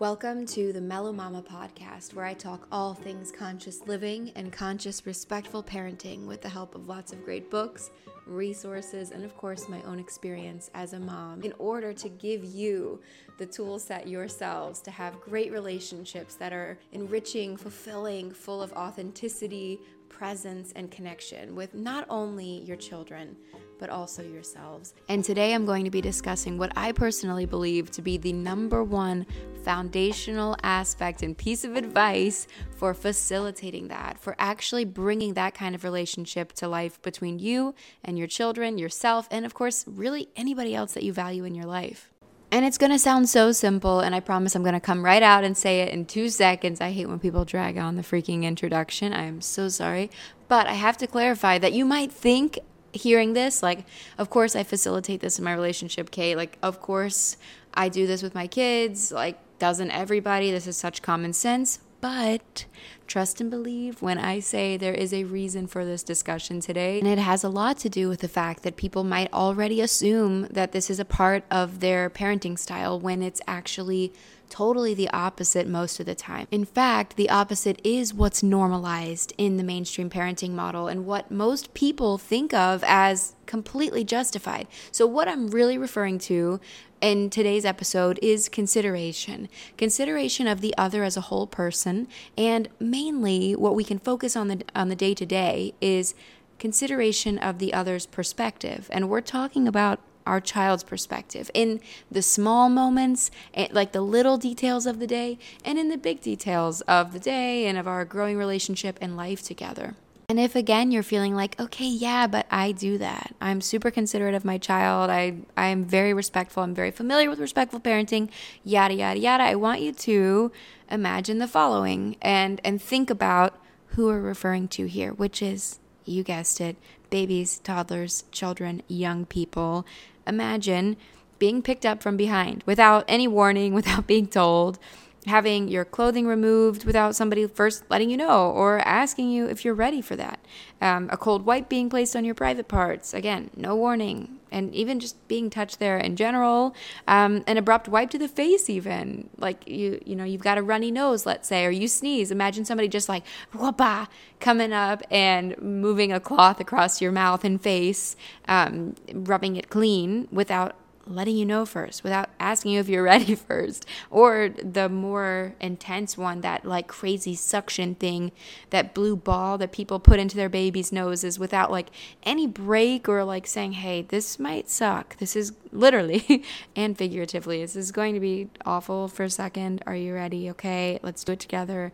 Welcome 0.00 0.44
to 0.46 0.72
the 0.72 0.80
Mellow 0.80 1.12
Mama 1.12 1.40
podcast, 1.40 2.14
where 2.14 2.24
I 2.24 2.34
talk 2.34 2.66
all 2.72 2.94
things 2.94 3.30
conscious 3.30 3.80
living 3.86 4.32
and 4.34 4.52
conscious, 4.52 5.06
respectful 5.06 5.62
parenting 5.62 6.26
with 6.26 6.42
the 6.42 6.48
help 6.48 6.74
of 6.74 6.88
lots 6.88 7.12
of 7.12 7.24
great 7.24 7.48
books, 7.48 7.92
resources, 8.26 9.12
and 9.12 9.24
of 9.24 9.36
course, 9.36 9.68
my 9.68 9.80
own 9.82 10.00
experience 10.00 10.68
as 10.74 10.94
a 10.94 10.98
mom 10.98 11.42
in 11.42 11.54
order 11.60 11.92
to 11.92 12.08
give 12.08 12.42
you 12.42 13.00
the 13.38 13.46
tool 13.46 13.78
set 13.78 14.08
yourselves 14.08 14.80
to 14.80 14.90
have 14.90 15.20
great 15.20 15.52
relationships 15.52 16.34
that 16.34 16.52
are 16.52 16.76
enriching, 16.90 17.56
fulfilling, 17.56 18.32
full 18.32 18.60
of 18.60 18.72
authenticity, 18.72 19.78
presence, 20.08 20.72
and 20.74 20.90
connection 20.90 21.54
with 21.54 21.72
not 21.72 22.04
only 22.10 22.64
your 22.64 22.76
children 22.76 23.36
but 23.84 23.90
also 23.90 24.22
yourselves. 24.22 24.94
And 25.10 25.22
today 25.22 25.52
I'm 25.52 25.66
going 25.66 25.84
to 25.84 25.90
be 25.90 26.00
discussing 26.00 26.56
what 26.56 26.72
I 26.74 26.92
personally 26.92 27.44
believe 27.44 27.90
to 27.90 28.00
be 28.00 28.16
the 28.16 28.32
number 28.32 28.82
one 28.82 29.26
foundational 29.62 30.56
aspect 30.62 31.22
and 31.22 31.36
piece 31.36 31.64
of 31.64 31.76
advice 31.76 32.46
for 32.70 32.94
facilitating 32.94 33.88
that, 33.88 34.18
for 34.18 34.36
actually 34.38 34.86
bringing 34.86 35.34
that 35.34 35.52
kind 35.52 35.74
of 35.74 35.84
relationship 35.84 36.54
to 36.54 36.66
life 36.66 37.02
between 37.02 37.38
you 37.38 37.74
and 38.02 38.16
your 38.16 38.26
children, 38.26 38.78
yourself, 38.78 39.28
and 39.30 39.44
of 39.44 39.52
course, 39.52 39.84
really 39.86 40.30
anybody 40.34 40.74
else 40.74 40.94
that 40.94 41.02
you 41.02 41.12
value 41.12 41.44
in 41.44 41.54
your 41.54 41.66
life. 41.66 42.10
And 42.50 42.64
it's 42.64 42.78
gonna 42.78 42.98
sound 42.98 43.28
so 43.28 43.52
simple, 43.52 44.00
and 44.00 44.14
I 44.14 44.20
promise 44.20 44.54
I'm 44.54 44.62
gonna 44.62 44.80
come 44.80 45.04
right 45.04 45.22
out 45.22 45.44
and 45.44 45.58
say 45.58 45.82
it 45.82 45.92
in 45.92 46.06
two 46.06 46.30
seconds. 46.30 46.80
I 46.80 46.92
hate 46.92 47.06
when 47.06 47.18
people 47.18 47.44
drag 47.44 47.76
on 47.76 47.96
the 47.96 48.02
freaking 48.02 48.44
introduction. 48.44 49.12
I 49.12 49.24
am 49.24 49.42
so 49.42 49.68
sorry. 49.68 50.10
But 50.48 50.66
I 50.66 50.74
have 50.74 50.96
to 50.98 51.06
clarify 51.06 51.58
that 51.58 51.74
you 51.74 51.84
might 51.84 52.10
think 52.10 52.58
hearing 52.94 53.32
this 53.32 53.62
like 53.62 53.84
of 54.18 54.30
course 54.30 54.54
i 54.56 54.62
facilitate 54.62 55.20
this 55.20 55.38
in 55.38 55.44
my 55.44 55.52
relationship 55.52 56.10
kate 56.10 56.36
like 56.36 56.56
of 56.62 56.80
course 56.80 57.36
i 57.74 57.88
do 57.88 58.06
this 58.06 58.22
with 58.22 58.34
my 58.34 58.46
kids. 58.46 59.12
Like 59.12 59.38
doesn't 59.58 59.90
everybody? 59.90 60.50
This 60.50 60.66
is 60.66 60.76
such 60.76 61.02
common 61.02 61.32
sense. 61.32 61.78
But 62.00 62.66
trust 63.06 63.40
and 63.40 63.50
believe 63.50 64.02
when 64.02 64.18
I 64.18 64.40
say 64.40 64.76
there 64.76 64.92
is 64.92 65.14
a 65.14 65.24
reason 65.24 65.66
for 65.66 65.86
this 65.86 66.02
discussion 66.02 66.60
today. 66.60 66.98
And 66.98 67.08
it 67.08 67.18
has 67.18 67.44
a 67.44 67.48
lot 67.48 67.78
to 67.78 67.88
do 67.88 68.10
with 68.10 68.20
the 68.20 68.28
fact 68.28 68.62
that 68.62 68.76
people 68.76 69.04
might 69.04 69.32
already 69.32 69.80
assume 69.80 70.42
that 70.50 70.72
this 70.72 70.90
is 70.90 71.00
a 71.00 71.04
part 71.06 71.44
of 71.50 71.80
their 71.80 72.10
parenting 72.10 72.58
style 72.58 73.00
when 73.00 73.22
it's 73.22 73.40
actually 73.46 74.12
totally 74.48 74.94
the 74.94 75.10
opposite 75.10 75.66
most 75.66 76.00
of 76.00 76.06
the 76.06 76.14
time. 76.14 76.46
In 76.50 76.64
fact, 76.64 77.16
the 77.16 77.30
opposite 77.30 77.80
is 77.84 78.14
what's 78.14 78.42
normalized 78.42 79.32
in 79.38 79.56
the 79.56 79.64
mainstream 79.64 80.10
parenting 80.10 80.50
model 80.50 80.88
and 80.88 81.06
what 81.06 81.30
most 81.30 81.74
people 81.74 82.18
think 82.18 82.54
of 82.54 82.84
as 82.86 83.34
completely 83.46 84.04
justified. 84.04 84.66
So, 84.90 85.06
what 85.06 85.28
I'm 85.28 85.48
really 85.48 85.78
referring 85.78 86.18
to 86.20 86.60
in 87.00 87.28
today's 87.28 87.66
episode 87.66 88.18
is 88.22 88.48
consideration 88.48 89.48
consideration 89.76 90.46
of 90.46 90.62
the 90.62 90.74
other 90.78 91.04
as 91.04 91.18
a 91.18 91.22
whole 91.22 91.46
person 91.46 92.08
and 92.38 92.66
mainly 92.80 93.52
what 93.52 93.74
we 93.74 93.84
can 93.84 93.98
focus 93.98 94.34
on 94.34 94.48
the 94.48 94.62
on 94.74 94.88
the 94.88 94.96
day 94.96 95.12
to 95.12 95.26
day 95.26 95.74
is 95.82 96.14
consideration 96.58 97.36
of 97.36 97.58
the 97.58 97.74
other's 97.74 98.06
perspective 98.06 98.88
and 98.90 99.10
we're 99.10 99.20
talking 99.20 99.68
about 99.68 100.00
our 100.26 100.40
child's 100.40 100.82
perspective 100.82 101.50
in 101.54 101.80
the 102.10 102.22
small 102.22 102.68
moments, 102.68 103.30
eh, 103.54 103.68
like 103.70 103.92
the 103.92 104.00
little 104.00 104.38
details 104.38 104.86
of 104.86 104.98
the 104.98 105.06
day, 105.06 105.38
and 105.64 105.78
in 105.78 105.88
the 105.88 105.98
big 105.98 106.20
details 106.20 106.80
of 106.82 107.12
the 107.12 107.20
day 107.20 107.66
and 107.66 107.78
of 107.78 107.86
our 107.86 108.04
growing 108.04 108.36
relationship 108.36 108.98
and 109.00 109.16
life 109.16 109.42
together. 109.42 109.94
And 110.28 110.40
if 110.40 110.56
again 110.56 110.90
you're 110.90 111.02
feeling 111.02 111.34
like, 111.34 111.58
okay, 111.60 111.86
yeah, 111.86 112.26
but 112.26 112.46
I 112.50 112.72
do 112.72 112.96
that. 112.98 113.34
I'm 113.40 113.60
super 113.60 113.90
considerate 113.90 114.34
of 114.34 114.44
my 114.44 114.58
child. 114.58 115.10
I 115.10 115.34
I 115.56 115.66
am 115.66 115.84
very 115.84 116.14
respectful. 116.14 116.62
I'm 116.62 116.74
very 116.74 116.90
familiar 116.90 117.28
with 117.28 117.38
respectful 117.38 117.80
parenting, 117.80 118.30
yada 118.64 118.94
yada 118.94 119.20
yada. 119.20 119.44
I 119.44 119.54
want 119.54 119.82
you 119.82 119.92
to 119.92 120.50
imagine 120.90 121.38
the 121.38 121.48
following 121.48 122.16
and 122.22 122.60
and 122.64 122.80
think 122.80 123.10
about 123.10 123.60
who 123.88 124.06
we're 124.06 124.20
referring 124.20 124.68
to 124.68 124.86
here, 124.86 125.12
which 125.12 125.42
is 125.42 125.78
you 126.06 126.22
guessed 126.22 126.60
it, 126.60 126.76
babies, 127.10 127.58
toddlers, 127.58 128.24
children, 128.30 128.82
young 128.88 129.24
people, 129.26 129.86
imagine 130.26 130.96
being 131.38 131.62
picked 131.62 131.84
up 131.84 132.02
from 132.02 132.16
behind 132.16 132.62
without 132.66 133.04
any 133.08 133.28
warning, 133.28 133.74
without 133.80 134.06
being 134.06 134.26
told, 134.26 134.78
having 135.26 135.68
your 135.68 135.84
clothing 135.84 136.26
removed 136.26 136.84
without 136.84 137.16
somebody 137.16 137.46
first 137.46 137.84
letting 137.88 138.10
you 138.10 138.16
know 138.16 138.50
or 138.50 138.80
asking 138.80 139.30
you 139.30 139.46
if 139.46 139.64
you're 139.64 139.74
ready 139.74 140.00
for 140.00 140.16
that. 140.16 140.38
Um, 140.80 141.08
a 141.10 141.16
cold 141.16 141.46
wipe 141.46 141.68
being 141.68 141.88
placed 141.88 142.14
on 142.14 142.24
your 142.24 142.34
private 142.34 142.68
parts, 142.68 143.14
again, 143.14 143.50
no 143.56 143.74
warning. 143.74 144.38
And 144.52 144.72
even 144.74 145.00
just 145.00 145.26
being 145.26 145.50
touched 145.50 145.80
there 145.80 145.98
in 145.98 146.14
general, 146.14 146.76
um, 147.08 147.42
an 147.46 147.56
abrupt 147.56 147.88
wipe 147.88 148.10
to 148.10 148.18
the 148.18 148.28
face, 148.28 148.70
even 148.70 149.28
like 149.38 149.66
you, 149.66 150.00
you 150.04 150.14
know, 150.14 150.24
you've 150.24 150.42
got 150.42 150.58
a 150.58 150.62
runny 150.62 150.90
nose, 150.90 151.26
let's 151.26 151.48
say, 151.48 151.64
or 151.64 151.70
you 151.70 151.88
sneeze. 151.88 152.30
Imagine 152.30 152.64
somebody 152.64 152.86
just 152.86 153.08
like 153.08 153.24
whoopah 153.52 154.06
coming 154.38 154.72
up 154.72 155.02
and 155.10 155.60
moving 155.60 156.12
a 156.12 156.20
cloth 156.20 156.60
across 156.60 157.00
your 157.00 157.10
mouth 157.10 157.44
and 157.44 157.60
face, 157.60 158.14
um, 158.46 158.94
rubbing 159.12 159.56
it 159.56 159.70
clean 159.70 160.28
without 160.30 160.76
letting 161.06 161.36
you 161.36 161.44
know 161.44 161.66
first 161.66 162.02
without 162.02 162.30
asking 162.40 162.72
you 162.72 162.80
if 162.80 162.88
you're 162.88 163.02
ready 163.14 163.34
first 163.34 163.86
or 164.10 164.50
the 164.62 164.88
more 164.88 165.54
intense 165.60 166.16
one 166.16 166.40
that 166.40 166.64
like 166.64 166.86
crazy 166.86 167.34
suction 167.34 167.94
thing 167.94 168.32
that 168.70 168.94
blue 168.94 169.16
ball 169.16 169.58
that 169.58 169.72
people 169.72 169.98
put 169.98 170.18
into 170.18 170.36
their 170.36 170.48
babies 170.48 170.92
noses 170.92 171.38
without 171.38 171.70
like 171.70 171.88
any 172.22 172.46
break 172.46 173.08
or 173.08 173.24
like 173.24 173.46
saying 173.46 173.72
hey 173.72 174.02
this 174.02 174.38
might 174.38 174.68
suck. 174.68 175.16
This 175.18 175.36
is 175.36 175.52
literally 175.72 176.44
and 176.76 176.96
figuratively 176.96 177.60
this 177.60 177.76
is 177.76 177.92
going 177.92 178.14
to 178.14 178.20
be 178.20 178.48
awful 178.64 179.08
for 179.08 179.24
a 179.24 179.30
second. 179.30 179.82
Are 179.86 179.96
you 179.96 180.14
ready? 180.14 180.50
Okay 180.50 180.98
let's 181.02 181.24
do 181.24 181.32
it 181.32 181.40
together. 181.40 181.92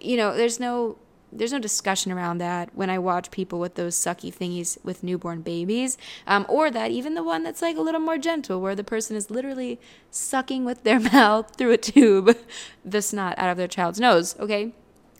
You 0.00 0.16
know 0.16 0.36
there's 0.36 0.60
no 0.60 0.98
there's 1.32 1.52
no 1.52 1.58
discussion 1.58 2.12
around 2.12 2.38
that 2.38 2.70
when 2.74 2.90
I 2.90 2.98
watch 2.98 3.30
people 3.30 3.58
with 3.58 3.74
those 3.74 3.96
sucky 3.96 4.32
thingies 4.34 4.76
with 4.84 5.02
newborn 5.02 5.40
babies, 5.40 5.96
um, 6.26 6.44
or 6.48 6.70
that 6.70 6.90
even 6.90 7.14
the 7.14 7.22
one 7.22 7.42
that's 7.42 7.62
like 7.62 7.76
a 7.76 7.80
little 7.80 8.00
more 8.00 8.18
gentle, 8.18 8.60
where 8.60 8.74
the 8.74 8.84
person 8.84 9.16
is 9.16 9.30
literally 9.30 9.80
sucking 10.10 10.64
with 10.64 10.84
their 10.84 11.00
mouth 11.12 11.56
through 11.56 11.72
a 11.72 11.78
tube 11.78 12.36
the 12.84 13.02
snot 13.02 13.34
out 13.38 13.50
of 13.50 13.56
their 13.56 13.68
child's 13.68 13.98
nose. 13.98 14.36
Okay, 14.38 14.72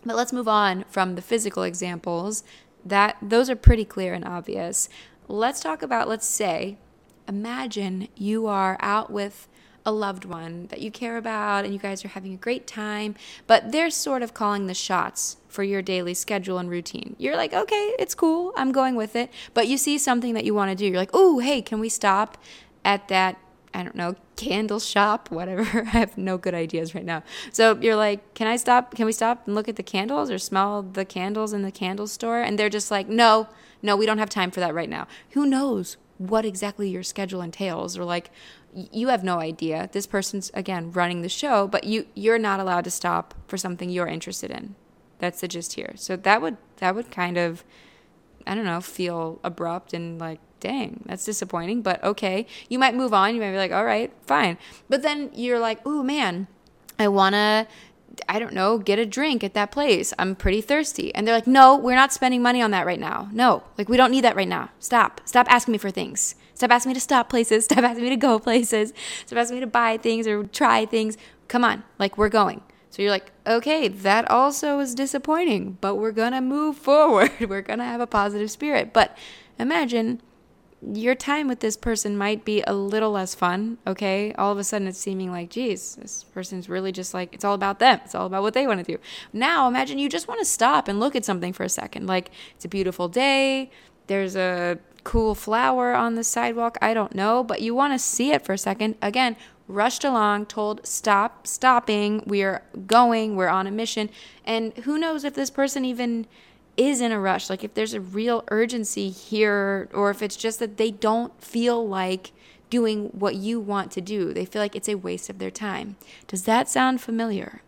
but 0.05 0.15
let's 0.15 0.33
move 0.33 0.47
on 0.47 0.85
from 0.87 1.15
the 1.15 1.21
physical 1.21 1.63
examples. 1.63 2.43
That 2.85 3.17
those 3.21 3.49
are 3.49 3.55
pretty 3.55 3.85
clear 3.85 4.13
and 4.13 4.25
obvious. 4.25 4.89
Let's 5.27 5.61
talk 5.61 5.81
about. 5.81 6.07
Let's 6.07 6.27
say, 6.27 6.77
imagine 7.27 8.09
you 8.15 8.45
are 8.45 8.77
out 8.81 9.09
with 9.09 9.47
a 9.85 9.91
loved 9.91 10.25
one 10.25 10.67
that 10.67 10.81
you 10.81 10.91
care 10.91 11.17
about 11.17 11.65
and 11.65 11.73
you 11.73 11.79
guys 11.79 12.05
are 12.05 12.09
having 12.09 12.33
a 12.33 12.37
great 12.37 12.65
time, 12.65 13.15
but 13.47 13.71
they're 13.71 13.89
sort 13.89 14.21
of 14.21 14.33
calling 14.33 14.67
the 14.67 14.73
shots 14.73 15.37
for 15.47 15.63
your 15.63 15.81
daily 15.81 16.13
schedule 16.13 16.57
and 16.57 16.69
routine. 16.69 17.15
You're 17.19 17.35
like, 17.35 17.53
okay, 17.53 17.93
it's 17.99 18.15
cool, 18.15 18.53
I'm 18.55 18.71
going 18.71 18.95
with 18.95 19.15
it. 19.15 19.29
But 19.53 19.67
you 19.67 19.77
see 19.77 19.97
something 19.97 20.33
that 20.33 20.45
you 20.45 20.53
want 20.53 20.71
to 20.71 20.75
do. 20.75 20.85
You're 20.85 20.97
like, 20.97 21.11
oh, 21.13 21.39
hey, 21.39 21.61
can 21.61 21.79
we 21.79 21.89
stop 21.89 22.37
at 22.83 23.07
that? 23.09 23.37
I 23.75 23.81
don't 23.81 23.95
know, 23.95 24.15
candle 24.35 24.79
shop, 24.79 25.31
whatever. 25.31 25.61
I 25.85 25.97
have 25.99 26.17
no 26.17 26.37
good 26.37 26.53
ideas 26.53 26.95
right 26.95 27.05
now. 27.05 27.23
So 27.51 27.77
you're 27.79 27.95
like, 27.95 28.33
can 28.33 28.47
I 28.47 28.55
stop? 28.55 28.95
Can 28.95 29.05
we 29.05 29.11
stop 29.11 29.45
and 29.45 29.55
look 29.55 29.67
at 29.67 29.75
the 29.75 29.83
candles 29.83 30.31
or 30.31 30.37
smell 30.37 30.81
the 30.81 31.05
candles 31.05 31.53
in 31.53 31.61
the 31.61 31.71
candle 31.71 32.07
store? 32.07 32.41
And 32.41 32.57
they're 32.57 32.69
just 32.69 32.91
like, 32.91 33.07
no, 33.07 33.47
no, 33.81 33.95
we 33.95 34.05
don't 34.05 34.19
have 34.19 34.29
time 34.29 34.51
for 34.51 34.59
that 34.59 34.73
right 34.73 34.89
now. 34.89 35.07
Who 35.31 35.45
knows 35.45 35.97
what 36.17 36.45
exactly 36.45 36.89
your 36.89 37.03
schedule 37.03 37.41
entails? 37.41 37.97
Or 37.97 38.05
like, 38.05 38.29
you 38.73 39.09
have 39.09 39.23
no 39.23 39.39
idea. 39.39 39.89
This 39.91 40.07
person's 40.07 40.51
again 40.53 40.91
running 40.91 41.21
the 41.21 41.29
show, 41.29 41.67
but 41.67 41.83
you 41.83 42.07
you're 42.13 42.39
not 42.39 42.59
allowed 42.59 42.83
to 42.85 42.91
stop 42.91 43.33
for 43.47 43.57
something 43.57 43.89
you're 43.89 44.07
interested 44.07 44.51
in. 44.51 44.75
That's 45.19 45.41
the 45.41 45.47
gist 45.47 45.73
here. 45.73 45.93
So 45.95 46.15
that 46.15 46.41
would 46.41 46.57
that 46.77 46.95
would 46.95 47.11
kind 47.11 47.37
of 47.37 47.63
I 48.45 48.55
don't 48.55 48.65
know, 48.65 48.81
feel 48.81 49.39
abrupt 49.43 49.93
and 49.93 50.19
like, 50.19 50.39
dang, 50.59 51.03
that's 51.05 51.25
disappointing, 51.25 51.81
but 51.81 52.03
okay. 52.03 52.45
You 52.69 52.79
might 52.79 52.95
move 52.95 53.13
on. 53.13 53.35
You 53.35 53.41
might 53.41 53.51
be 53.51 53.57
like, 53.57 53.71
all 53.71 53.85
right, 53.85 54.11
fine. 54.25 54.57
But 54.89 55.01
then 55.01 55.29
you're 55.33 55.59
like, 55.59 55.79
oh 55.85 56.03
man, 56.03 56.47
I 56.99 57.07
want 57.07 57.35
to 57.35 57.67
I 58.29 58.39
don't 58.39 58.53
know, 58.53 58.77
get 58.77 58.99
a 58.99 59.05
drink 59.05 59.43
at 59.43 59.53
that 59.53 59.71
place. 59.71 60.13
I'm 60.19 60.35
pretty 60.35 60.61
thirsty. 60.61 61.13
And 61.15 61.27
they're 61.27 61.35
like, 61.35 61.47
no, 61.47 61.75
we're 61.75 61.95
not 61.95 62.13
spending 62.13 62.41
money 62.41 62.61
on 62.61 62.71
that 62.71 62.85
right 62.85 62.99
now. 62.99 63.29
No, 63.31 63.63
like 63.77 63.89
we 63.89 63.97
don't 63.97 64.11
need 64.11 64.23
that 64.23 64.35
right 64.35 64.47
now. 64.47 64.69
Stop. 64.79 65.21
Stop 65.25 65.47
asking 65.49 65.71
me 65.71 65.77
for 65.77 65.91
things. 65.91 66.35
Stop 66.53 66.71
asking 66.71 66.91
me 66.91 66.93
to 66.93 66.99
stop 66.99 67.29
places. 67.29 67.65
Stop 67.65 67.83
asking 67.83 68.03
me 68.03 68.09
to 68.09 68.15
go 68.15 68.39
places. 68.39 68.93
Stop 69.25 69.39
asking 69.39 69.57
me 69.57 69.61
to 69.61 69.67
buy 69.67 69.97
things 69.97 70.27
or 70.27 70.43
try 70.43 70.85
things. 70.85 71.17
Come 71.47 71.63
on, 71.63 71.83
like 71.99 72.17
we're 72.17 72.29
going. 72.29 72.61
So 72.89 73.01
you're 73.01 73.11
like, 73.11 73.31
okay, 73.47 73.87
that 73.87 74.29
also 74.29 74.79
is 74.79 74.93
disappointing, 74.93 75.79
but 75.81 75.95
we're 75.95 76.11
gonna 76.11 76.41
move 76.41 76.77
forward. 76.77 77.31
we're 77.49 77.63
gonna 77.63 77.85
have 77.85 78.01
a 78.01 78.07
positive 78.07 78.51
spirit. 78.51 78.93
But 78.93 79.17
imagine 79.57 80.21
your 80.91 81.15
time 81.15 81.47
with 81.47 81.59
this 81.59 81.77
person 81.77 82.17
might 82.17 82.43
be 82.43 82.63
a 82.65 82.73
little 82.73 83.11
less 83.11 83.35
fun, 83.35 83.77
okay? 83.87 84.33
All 84.33 84.51
of 84.51 84.57
a 84.57 84.63
sudden 84.63 84.87
it's 84.87 84.99
seeming 84.99 85.31
like, 85.31 85.49
geez, 85.49 85.95
this 85.95 86.23
person's 86.23 86.67
really 86.67 86.91
just 86.91 87.13
like, 87.13 87.33
it's 87.33 87.45
all 87.45 87.53
about 87.53 87.79
them. 87.79 87.99
It's 88.03 88.15
all 88.15 88.25
about 88.25 88.41
what 88.41 88.53
they 88.53 88.67
want 88.67 88.85
to 88.85 88.91
do. 88.95 88.99
Now 89.31 89.67
imagine 89.67 89.97
you 89.97 90.09
just 90.09 90.27
want 90.27 90.39
to 90.39 90.45
stop 90.45 90.87
and 90.87 90.99
look 90.99 91.15
at 91.15 91.25
something 91.25 91.53
for 91.53 91.63
a 91.63 91.69
second. 91.69 92.07
Like, 92.07 92.31
it's 92.55 92.65
a 92.65 92.69
beautiful 92.69 93.07
day. 93.07 93.71
There's 94.07 94.35
a 94.35 94.79
cool 95.03 95.35
flower 95.35 95.93
on 95.93 96.15
the 96.15 96.23
sidewalk. 96.23 96.77
I 96.81 96.93
don't 96.93 97.15
know, 97.15 97.43
but 97.43 97.61
you 97.61 97.73
want 97.75 97.93
to 97.93 97.99
see 97.99 98.31
it 98.31 98.45
for 98.45 98.53
a 98.53 98.57
second. 98.57 98.95
Again, 99.01 99.35
rushed 99.67 100.03
along, 100.03 100.47
told 100.47 100.85
stop, 100.85 101.47
stopping, 101.47 102.23
we're 102.25 102.61
going, 102.87 103.35
we're 103.35 103.47
on 103.47 103.67
a 103.67 103.71
mission. 103.71 104.09
And 104.45 104.73
who 104.79 104.97
knows 104.97 105.23
if 105.23 105.33
this 105.33 105.49
person 105.49 105.85
even 105.85 106.27
is 106.75 107.01
in 107.01 107.11
a 107.11 107.19
rush, 107.19 107.49
like 107.49 107.63
if 107.63 107.73
there's 107.73 107.93
a 107.93 108.01
real 108.01 108.43
urgency 108.49 109.09
here, 109.09 109.89
or 109.93 110.09
if 110.09 110.21
it's 110.21 110.35
just 110.35 110.59
that 110.59 110.77
they 110.77 110.91
don't 110.91 111.39
feel 111.41 111.87
like 111.87 112.31
doing 112.69 113.05
what 113.09 113.35
you 113.35 113.59
want 113.59 113.91
to 113.91 114.01
do. 114.01 114.33
They 114.33 114.45
feel 114.45 114.61
like 114.61 114.75
it's 114.75 114.89
a 114.89 114.95
waste 114.95 115.29
of 115.29 115.37
their 115.37 115.51
time. 115.51 115.95
Does 116.27 116.45
that 116.45 116.67
sound 116.67 117.01
familiar? 117.01 117.61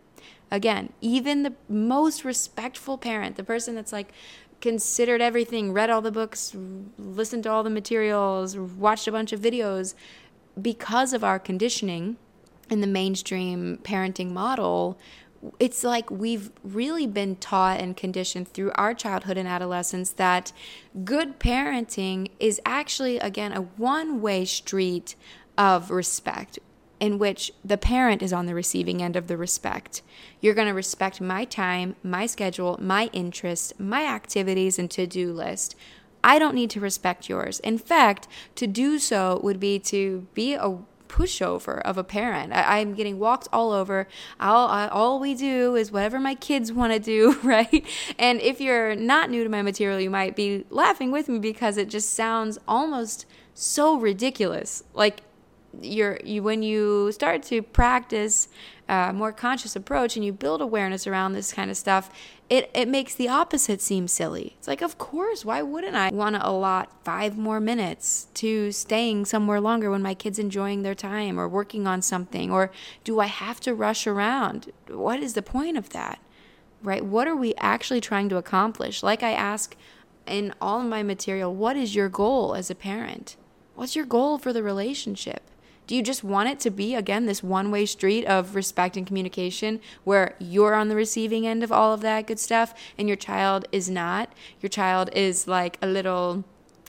Again, 0.50 0.92
even 1.00 1.44
the 1.44 1.54
most 1.68 2.24
respectful 2.24 2.98
parent, 2.98 3.36
the 3.36 3.44
person 3.44 3.76
that's 3.76 3.92
like, 3.92 4.12
considered 4.60 5.20
everything, 5.20 5.72
read 5.72 5.90
all 5.90 6.00
the 6.00 6.10
books, 6.10 6.56
listened 6.98 7.44
to 7.44 7.50
all 7.50 7.62
the 7.62 7.70
materials, 7.70 8.56
watched 8.56 9.06
a 9.06 9.12
bunch 9.12 9.32
of 9.32 9.40
videos, 9.40 9.94
because 10.60 11.12
of 11.12 11.22
our 11.22 11.38
conditioning 11.38 12.16
in 12.70 12.80
the 12.80 12.86
mainstream 12.86 13.78
parenting 13.84 14.32
model, 14.32 14.98
it's 15.58 15.84
like 15.84 16.10
we've 16.10 16.50
really 16.62 17.06
been 17.06 17.36
taught 17.36 17.80
and 17.80 17.96
conditioned 17.96 18.48
through 18.48 18.72
our 18.74 18.94
childhood 18.94 19.36
and 19.36 19.48
adolescence 19.48 20.10
that 20.10 20.52
good 21.04 21.38
parenting 21.38 22.30
is 22.38 22.60
actually, 22.64 23.18
again, 23.18 23.52
a 23.52 23.62
one 23.62 24.20
way 24.20 24.44
street 24.44 25.14
of 25.58 25.90
respect 25.90 26.58
in 26.98 27.18
which 27.18 27.52
the 27.64 27.76
parent 27.76 28.22
is 28.22 28.32
on 28.32 28.46
the 28.46 28.54
receiving 28.54 29.02
end 29.02 29.16
of 29.16 29.26
the 29.26 29.36
respect. 29.36 30.02
You're 30.40 30.54
going 30.54 30.68
to 30.68 30.74
respect 30.74 31.20
my 31.20 31.44
time, 31.44 31.96
my 32.02 32.26
schedule, 32.26 32.78
my 32.80 33.10
interests, 33.12 33.72
my 33.78 34.06
activities, 34.06 34.78
and 34.78 34.90
to 34.92 35.06
do 35.06 35.32
list. 35.32 35.76
I 36.24 36.38
don't 36.38 36.54
need 36.54 36.70
to 36.70 36.80
respect 36.80 37.28
yours. 37.28 37.60
In 37.60 37.78
fact, 37.78 38.26
to 38.56 38.66
do 38.66 38.98
so 38.98 39.40
would 39.42 39.60
be 39.60 39.78
to 39.80 40.26
be 40.34 40.54
a 40.54 40.78
pushover 41.08 41.80
of 41.82 41.98
a 41.98 42.04
parent. 42.04 42.52
I, 42.52 42.78
am 42.78 42.94
getting 42.94 43.18
walked 43.18 43.48
all 43.52 43.72
over. 43.72 44.06
All, 44.40 44.68
I, 44.68 44.88
all 44.88 45.18
we 45.18 45.34
do 45.34 45.74
is 45.74 45.92
whatever 45.92 46.18
my 46.20 46.34
kids 46.34 46.72
want 46.72 46.92
to 46.92 46.98
do, 46.98 47.38
right? 47.42 47.84
And 48.18 48.40
if 48.40 48.60
you're 48.60 48.94
not 48.94 49.30
new 49.30 49.44
to 49.44 49.50
my 49.50 49.62
material, 49.62 50.00
you 50.00 50.10
might 50.10 50.36
be 50.36 50.64
laughing 50.70 51.10
with 51.10 51.28
me 51.28 51.38
because 51.38 51.76
it 51.76 51.88
just 51.88 52.12
sounds 52.12 52.58
almost 52.66 53.26
so 53.54 53.98
ridiculous. 53.98 54.84
Like 54.94 55.22
you're 55.82 56.18
you 56.24 56.42
when 56.42 56.62
you 56.62 57.12
start 57.12 57.42
to 57.44 57.62
practice 57.62 58.48
a 58.88 59.12
more 59.12 59.32
conscious 59.32 59.74
approach 59.74 60.16
and 60.16 60.24
you 60.24 60.32
build 60.32 60.60
awareness 60.60 61.06
around 61.06 61.32
this 61.32 61.52
kind 61.52 61.70
of 61.70 61.76
stuff, 61.76 62.10
it, 62.48 62.70
it 62.72 62.86
makes 62.86 63.14
the 63.14 63.28
opposite 63.28 63.80
seem 63.80 64.06
silly. 64.06 64.54
It's 64.58 64.68
like, 64.68 64.80
of 64.80 64.96
course, 64.96 65.44
why 65.44 65.62
wouldn't 65.62 65.96
I 65.96 66.10
want 66.10 66.36
to 66.36 66.48
allot 66.48 66.92
five 67.04 67.36
more 67.36 67.58
minutes 67.58 68.28
to 68.34 68.70
staying 68.70 69.24
somewhere 69.24 69.60
longer 69.60 69.90
when 69.90 70.02
my 70.02 70.14
kid's 70.14 70.38
enjoying 70.38 70.82
their 70.82 70.94
time 70.94 71.38
or 71.38 71.48
working 71.48 71.86
on 71.88 72.00
something? 72.00 72.52
Or 72.52 72.70
do 73.02 73.18
I 73.18 73.26
have 73.26 73.58
to 73.60 73.74
rush 73.74 74.06
around? 74.06 74.72
What 74.88 75.20
is 75.20 75.34
the 75.34 75.42
point 75.42 75.76
of 75.76 75.90
that? 75.90 76.20
Right? 76.82 77.04
What 77.04 77.26
are 77.26 77.36
we 77.36 77.54
actually 77.56 78.00
trying 78.00 78.28
to 78.28 78.36
accomplish? 78.36 79.02
Like 79.02 79.24
I 79.24 79.32
ask 79.32 79.74
in 80.26 80.54
all 80.60 80.80
of 80.80 80.86
my 80.86 81.02
material, 81.02 81.52
what 81.52 81.76
is 81.76 81.96
your 81.96 82.08
goal 82.08 82.54
as 82.54 82.70
a 82.70 82.74
parent? 82.76 83.36
What's 83.74 83.96
your 83.96 84.06
goal 84.06 84.38
for 84.38 84.52
the 84.52 84.62
relationship? 84.62 85.42
Do 85.86 85.94
you 85.94 86.02
just 86.02 86.24
want 86.24 86.48
it 86.48 86.58
to 86.60 86.70
be, 86.70 86.94
again, 86.94 87.26
this 87.26 87.42
one 87.42 87.70
way 87.70 87.86
street 87.86 88.24
of 88.24 88.54
respect 88.56 88.96
and 88.96 89.06
communication 89.06 89.80
where 90.02 90.34
you're 90.40 90.74
on 90.74 90.88
the 90.88 90.96
receiving 90.96 91.46
end 91.46 91.62
of 91.62 91.70
all 91.70 91.94
of 91.94 92.00
that 92.00 92.26
good 92.26 92.40
stuff 92.40 92.74
and 92.98 93.06
your 93.06 93.16
child 93.16 93.66
is 93.70 93.88
not? 93.88 94.32
Your 94.60 94.68
child 94.68 95.10
is 95.12 95.46
like 95.46 95.78
a 95.80 95.86
little 95.86 96.44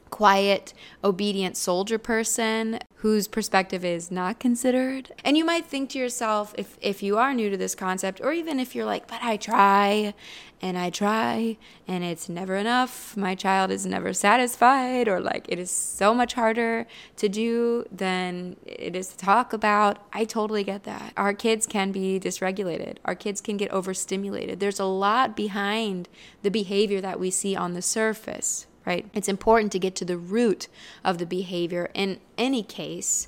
quiet, 0.09 0.73
obedient 1.03 1.57
soldier 1.57 1.97
person 1.97 2.79
whose 3.01 3.27
perspective 3.27 3.85
is 3.85 4.09
not 4.09 4.39
considered. 4.39 5.11
And 5.23 5.37
you 5.37 5.45
might 5.45 5.65
think 5.65 5.91
to 5.91 5.99
yourself, 5.99 6.55
if, 6.57 6.77
if 6.81 7.03
you 7.03 7.17
are 7.17 7.33
new 7.33 7.49
to 7.49 7.57
this 7.57 7.75
concept, 7.75 8.19
or 8.21 8.33
even 8.33 8.59
if 8.59 8.73
you're 8.73 8.85
like, 8.85 9.07
but 9.07 9.21
I 9.21 9.37
try 9.37 10.15
and 10.61 10.77
I 10.77 10.89
try 10.89 11.57
and 11.87 12.03
it's 12.03 12.27
never 12.27 12.55
enough, 12.55 13.15
my 13.15 13.35
child 13.35 13.69
is 13.69 13.85
never 13.85 14.13
satisfied, 14.13 15.07
or 15.07 15.19
like 15.19 15.45
it 15.47 15.59
is 15.59 15.69
so 15.69 16.13
much 16.13 16.33
harder 16.33 16.87
to 17.17 17.29
do 17.29 17.85
than 17.91 18.55
it 18.65 18.95
is 18.95 19.09
to 19.09 19.17
talk 19.17 19.53
about. 19.53 19.99
I 20.11 20.25
totally 20.25 20.63
get 20.63 20.83
that. 20.83 21.13
Our 21.15 21.33
kids 21.33 21.67
can 21.67 21.91
be 21.91 22.19
dysregulated, 22.19 22.97
our 23.05 23.15
kids 23.15 23.41
can 23.41 23.57
get 23.57 23.71
overstimulated. 23.71 24.59
There's 24.59 24.79
a 24.79 24.85
lot 24.85 25.35
behind 25.35 26.09
the 26.41 26.49
behavior 26.49 27.01
that 27.01 27.19
we 27.19 27.29
see 27.29 27.55
on 27.55 27.73
the 27.73 27.81
surface 27.83 28.65
right? 28.87 29.05
It's 29.13 29.27
important 29.27 29.73
to 29.73 29.79
get 29.79 29.95
to 29.97 30.05
the 30.05 30.17
root 30.17 30.69
of 31.03 31.17
the 31.17 31.25
behavior. 31.25 31.91
In 31.93 32.21
any 32.37 32.63
case, 32.63 33.27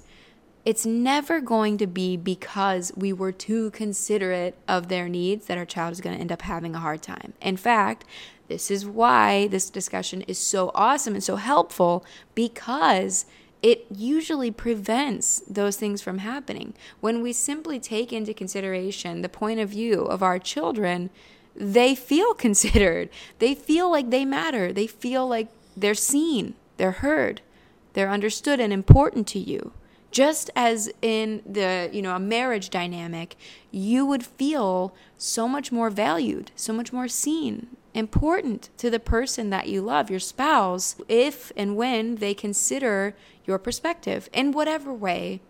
it's 0.63 0.85
never 0.85 1.41
going 1.41 1.77
to 1.79 1.87
be 1.87 2.15
because 2.15 2.93
we 2.95 3.11
were 3.11 3.33
too 3.33 3.69
considerate 3.71 4.55
of 4.69 4.87
their 4.87 5.09
needs 5.09 5.47
that 5.47 5.57
our 5.57 5.65
child 5.65 5.91
is 5.91 5.99
going 5.99 6.15
to 6.15 6.21
end 6.21 6.31
up 6.31 6.43
having 6.43 6.75
a 6.75 6.79
hard 6.79 7.01
time. 7.01 7.33
In 7.41 7.57
fact, 7.57 8.05
this 8.47 8.71
is 8.71 8.85
why 8.85 9.47
this 9.47 9.69
discussion 9.69 10.21
is 10.23 10.37
so 10.39 10.71
awesome 10.73 11.13
and 11.13 11.23
so 11.23 11.35
helpful 11.35 12.05
because 12.35 13.25
it 13.61 13.85
usually 13.93 14.51
prevents 14.51 15.41
those 15.41 15.75
things 15.75 16.01
from 16.01 16.19
happening. 16.19 16.73
When 17.01 17.21
we 17.21 17.33
simply 17.33 17.79
take 17.81 18.13
into 18.13 18.33
consideration 18.33 19.21
the 19.21 19.29
point 19.29 19.59
of 19.59 19.69
view 19.69 20.03
of 20.03 20.23
our 20.23 20.39
children, 20.39 21.09
they 21.59 21.93
feel 21.93 22.33
considered. 22.45 23.09
They 23.37 23.53
feel 23.53 23.91
like 23.91 24.09
they 24.09 24.25
matter. 24.25 24.73
They 24.73 24.87
feel 24.87 25.27
like 25.27 25.49
they're 25.77 25.93
seen, 25.93 26.55
they're 26.77 26.91
heard, 26.91 27.41
they're 27.93 28.09
understood 28.09 28.59
and 28.59 28.73
important 28.73 29.27
to 29.27 29.39
you. 29.39 29.73
Just 30.11 30.49
as 30.55 30.91
in 31.03 31.43
the, 31.45 31.89
you 31.93 32.01
know, 32.01 32.15
a 32.15 32.19
marriage 32.19 32.71
dynamic, 32.71 33.35
you 33.69 34.07
would 34.07 34.25
feel 34.25 34.95
so 35.17 35.47
much 35.47 35.71
more 35.71 35.91
valued, 35.91 36.51
so 36.55 36.73
much 36.73 36.91
more 36.91 37.07
seen, 37.07 37.67
important 37.93 38.69
to 38.77 38.89
the 38.89 38.99
person 38.99 39.51
that 39.51 39.67
you 39.67 39.81
love, 39.81 40.09
your 40.09 40.19
spouse, 40.19 40.95
if 41.07 41.51
and 41.55 41.75
when 41.75 42.15
they 42.15 42.33
consider 42.33 43.15
your 43.45 43.59
perspective 43.59 44.29
in 44.33 44.51
whatever 44.51 44.91
way 44.91 45.41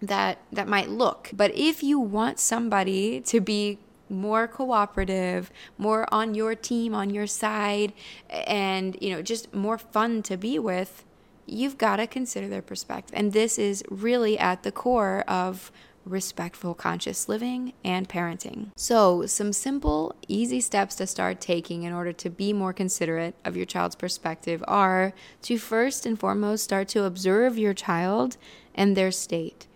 that 0.00 0.38
that 0.52 0.68
might 0.68 0.90
look. 0.90 1.30
But 1.32 1.54
if 1.54 1.82
you 1.82 1.98
want 1.98 2.38
somebody 2.38 3.20
to 3.22 3.40
be 3.40 3.78
more 4.08 4.46
cooperative, 4.46 5.50
more 5.78 6.06
on 6.12 6.34
your 6.34 6.54
team, 6.54 6.94
on 6.94 7.10
your 7.10 7.26
side, 7.26 7.92
and 8.30 8.96
you 9.00 9.10
know, 9.10 9.22
just 9.22 9.52
more 9.54 9.78
fun 9.78 10.22
to 10.24 10.36
be 10.36 10.58
with, 10.58 11.04
you've 11.46 11.78
got 11.78 11.96
to 11.96 12.06
consider 12.06 12.48
their 12.48 12.62
perspective. 12.62 13.14
And 13.16 13.32
this 13.32 13.58
is 13.58 13.84
really 13.90 14.38
at 14.38 14.62
the 14.62 14.72
core 14.72 15.24
of 15.28 15.70
respectful 16.04 16.72
conscious 16.72 17.28
living 17.28 17.72
and 17.84 18.08
parenting. 18.08 18.68
So, 18.76 19.26
some 19.26 19.52
simple, 19.52 20.14
easy 20.28 20.60
steps 20.60 20.94
to 20.96 21.06
start 21.06 21.40
taking 21.40 21.82
in 21.82 21.92
order 21.92 22.12
to 22.12 22.30
be 22.30 22.52
more 22.52 22.72
considerate 22.72 23.34
of 23.44 23.56
your 23.56 23.66
child's 23.66 23.96
perspective 23.96 24.62
are 24.68 25.12
to 25.42 25.58
first 25.58 26.06
and 26.06 26.18
foremost 26.18 26.62
start 26.62 26.88
to 26.88 27.04
observe 27.04 27.58
your 27.58 27.74
child 27.74 28.36
and 28.74 28.96
their 28.96 29.10
state 29.10 29.66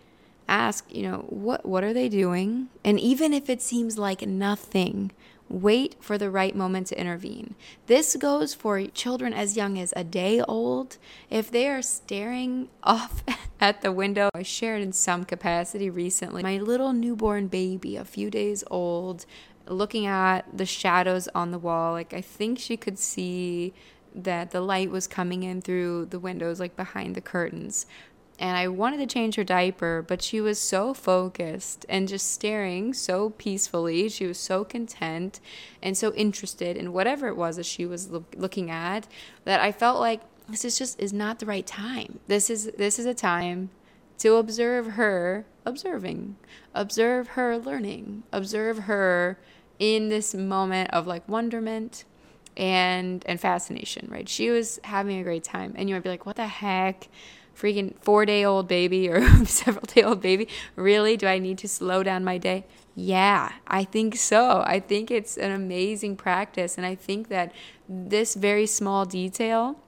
ask, 0.50 0.84
you 0.92 1.02
know, 1.02 1.24
what 1.28 1.64
what 1.64 1.84
are 1.84 1.94
they 1.94 2.08
doing? 2.08 2.68
And 2.84 2.98
even 3.00 3.32
if 3.32 3.48
it 3.48 3.62
seems 3.62 3.96
like 3.96 4.26
nothing, 4.26 5.12
wait 5.48 5.96
for 6.00 6.16
the 6.16 6.30
right 6.30 6.54
moment 6.54 6.86
to 6.88 7.00
intervene. 7.00 7.54
This 7.86 8.16
goes 8.16 8.54
for 8.54 8.86
children 8.86 9.32
as 9.32 9.56
young 9.56 9.78
as 9.78 9.92
a 9.96 10.04
day 10.04 10.40
old. 10.42 10.96
If 11.28 11.50
they 11.50 11.68
are 11.68 11.82
staring 11.82 12.68
off 12.82 13.22
at 13.60 13.82
the 13.82 13.92
window, 13.92 14.28
I 14.34 14.42
shared 14.42 14.82
in 14.82 14.92
some 14.92 15.24
capacity 15.24 15.90
recently 15.90 16.42
my 16.42 16.58
little 16.58 16.92
newborn 16.92 17.48
baby, 17.48 17.96
a 17.96 18.04
few 18.04 18.30
days 18.30 18.62
old, 18.70 19.26
looking 19.66 20.06
at 20.06 20.56
the 20.56 20.66
shadows 20.66 21.28
on 21.34 21.50
the 21.50 21.58
wall. 21.58 21.92
Like, 21.92 22.14
I 22.14 22.20
think 22.20 22.58
she 22.58 22.76
could 22.76 22.98
see 22.98 23.72
that 24.14 24.50
the 24.50 24.60
light 24.60 24.90
was 24.90 25.06
coming 25.06 25.42
in 25.44 25.62
through 25.62 26.06
the 26.06 26.18
windows, 26.18 26.58
like 26.58 26.76
behind 26.76 27.14
the 27.14 27.20
curtains 27.20 27.86
and 28.40 28.56
I 28.56 28.68
wanted 28.68 28.96
to 28.96 29.06
change 29.06 29.34
her 29.34 29.44
diaper, 29.44 30.02
but 30.02 30.22
she 30.22 30.40
was 30.40 30.58
so 30.58 30.94
focused 30.94 31.84
and 31.90 32.08
just 32.08 32.32
staring 32.32 32.94
so 32.94 33.30
peacefully. 33.30 34.08
She 34.08 34.26
was 34.26 34.38
so 34.38 34.64
content 34.64 35.40
and 35.82 35.96
so 35.96 36.14
interested 36.14 36.78
in 36.78 36.94
whatever 36.94 37.28
it 37.28 37.36
was 37.36 37.56
that 37.56 37.66
she 37.66 37.84
was 37.84 38.10
lo- 38.10 38.24
looking 38.34 38.70
at 38.70 39.06
that 39.44 39.60
I 39.60 39.72
felt 39.72 40.00
like 40.00 40.22
this 40.48 40.64
is 40.64 40.78
just 40.78 40.98
is 40.98 41.12
not 41.12 41.38
the 41.38 41.46
right 41.46 41.66
time. 41.66 42.18
This 42.28 42.48
is 42.48 42.72
this 42.78 42.98
is 42.98 43.04
a 43.04 43.12
time 43.12 43.68
to 44.18 44.36
observe 44.36 44.92
her 44.92 45.44
observing, 45.66 46.36
observe 46.74 47.28
her 47.28 47.58
learning, 47.58 48.22
observe 48.32 48.78
her 48.80 49.38
in 49.78 50.08
this 50.08 50.34
moment 50.34 50.90
of 50.94 51.06
like 51.06 51.28
wonderment 51.28 52.04
and 52.56 53.22
and 53.26 53.38
fascination, 53.38 54.08
right? 54.10 54.30
She 54.30 54.48
was 54.48 54.80
having 54.84 55.20
a 55.20 55.22
great 55.22 55.44
time. 55.44 55.74
And 55.76 55.90
you 55.90 55.94
might 55.94 56.02
be 56.02 56.08
like, 56.08 56.24
"What 56.24 56.36
the 56.36 56.46
heck?" 56.46 57.08
Freaking 57.60 57.94
four 58.00 58.24
day 58.24 58.44
old 58.44 58.66
baby 58.68 59.08
or 59.08 59.20
several 59.44 59.84
day 59.86 60.02
old 60.02 60.20
baby. 60.20 60.48
Really? 60.76 61.16
Do 61.16 61.26
I 61.26 61.38
need 61.38 61.58
to 61.58 61.68
slow 61.68 62.02
down 62.02 62.24
my 62.24 62.38
day? 62.38 62.64
Yeah, 62.94 63.52
I 63.66 63.84
think 63.84 64.16
so. 64.16 64.62
I 64.66 64.80
think 64.80 65.10
it's 65.10 65.36
an 65.36 65.52
amazing 65.52 66.16
practice. 66.16 66.76
And 66.76 66.86
I 66.86 66.94
think 66.94 67.28
that 67.28 67.52
this 67.88 68.34
very 68.34 68.66
small 68.66 69.04
detail 69.04 69.78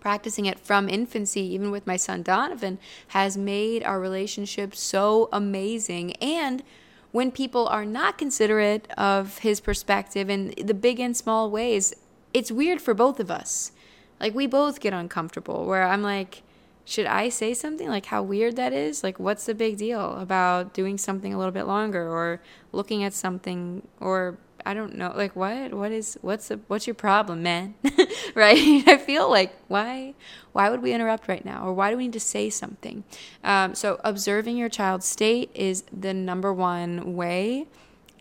practicing 0.00 0.46
it 0.46 0.58
from 0.58 0.88
infancy, 0.88 1.40
even 1.40 1.70
with 1.70 1.86
my 1.86 1.96
son 1.96 2.22
Donovan, 2.22 2.78
has 3.08 3.36
made 3.36 3.84
our 3.84 4.00
relationship 4.00 4.74
so 4.74 5.28
amazing. 5.32 6.14
And 6.16 6.64
when 7.12 7.30
people 7.30 7.68
are 7.68 7.84
not 7.84 8.18
considerate 8.18 8.90
of 8.98 9.38
his 9.38 9.60
perspective 9.60 10.28
in 10.28 10.54
the 10.56 10.74
big 10.74 10.98
and 10.98 11.16
small 11.16 11.50
ways, 11.50 11.94
it's 12.34 12.50
weird 12.50 12.80
for 12.80 12.94
both 12.94 13.20
of 13.20 13.30
us. 13.30 13.70
Like, 14.18 14.34
we 14.34 14.46
both 14.46 14.80
get 14.80 14.92
uncomfortable, 14.92 15.66
where 15.66 15.84
I'm 15.84 16.02
like, 16.02 16.42
should 16.84 17.06
I 17.06 17.28
say 17.28 17.54
something 17.54 17.88
like 17.88 18.06
how 18.06 18.22
weird 18.22 18.56
that 18.56 18.72
is? 18.72 19.04
Like, 19.04 19.18
what's 19.20 19.46
the 19.46 19.54
big 19.54 19.76
deal 19.76 20.16
about 20.18 20.74
doing 20.74 20.98
something 20.98 21.32
a 21.32 21.38
little 21.38 21.52
bit 21.52 21.66
longer 21.66 22.08
or 22.08 22.40
looking 22.72 23.04
at 23.04 23.12
something 23.12 23.86
or 24.00 24.38
I 24.64 24.74
don't 24.74 24.94
know, 24.94 25.12
like 25.16 25.34
what? 25.34 25.74
What 25.74 25.92
is 25.92 26.18
what's 26.22 26.48
the 26.48 26.60
what's 26.68 26.86
your 26.86 26.94
problem, 26.94 27.42
man? 27.42 27.74
right? 28.34 28.82
I 28.86 28.96
feel 28.96 29.28
like 29.30 29.52
why 29.68 30.14
why 30.52 30.70
would 30.70 30.82
we 30.82 30.92
interrupt 30.92 31.28
right 31.28 31.44
now, 31.44 31.66
or 31.66 31.72
why 31.72 31.90
do 31.90 31.96
we 31.96 32.04
need 32.04 32.12
to 32.12 32.20
say 32.20 32.50
something? 32.50 33.04
Um, 33.42 33.74
so 33.74 34.00
observing 34.04 34.56
your 34.56 34.68
child's 34.68 35.06
state 35.06 35.50
is 35.54 35.84
the 35.92 36.14
number 36.14 36.52
one 36.52 37.14
way 37.14 37.66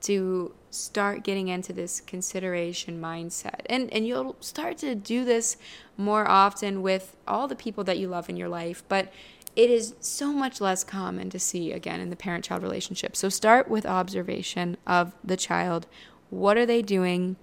to 0.01 0.53
start 0.71 1.23
getting 1.23 1.49
into 1.49 1.73
this 1.73 2.01
consideration 2.01 2.99
mindset, 2.99 3.61
and 3.67 3.91
and 3.93 4.07
you'll 4.07 4.35
start 4.39 4.77
to 4.79 4.95
do 4.95 5.23
this 5.23 5.57
more 5.97 6.27
often 6.27 6.81
with 6.81 7.15
all 7.27 7.47
the 7.47 7.55
people 7.55 7.83
that 7.83 7.99
you 7.99 8.07
love 8.07 8.29
in 8.29 8.37
your 8.37 8.49
life, 8.49 8.83
but 8.89 9.13
it 9.55 9.69
is 9.69 9.93
so 9.99 10.31
much 10.31 10.61
less 10.61 10.83
common 10.83 11.29
to 11.29 11.37
see 11.37 11.71
again 11.73 11.99
in 11.99 12.09
the 12.09 12.15
parent 12.15 12.45
child 12.45 12.63
relationship. 12.63 13.15
So 13.15 13.27
start 13.27 13.69
with 13.69 13.85
observation 13.85 14.77
of 14.87 15.13
the 15.23 15.37
child 15.37 15.87
what 16.31 16.57
are 16.57 16.65
they 16.65 16.81
doing? 16.81 17.35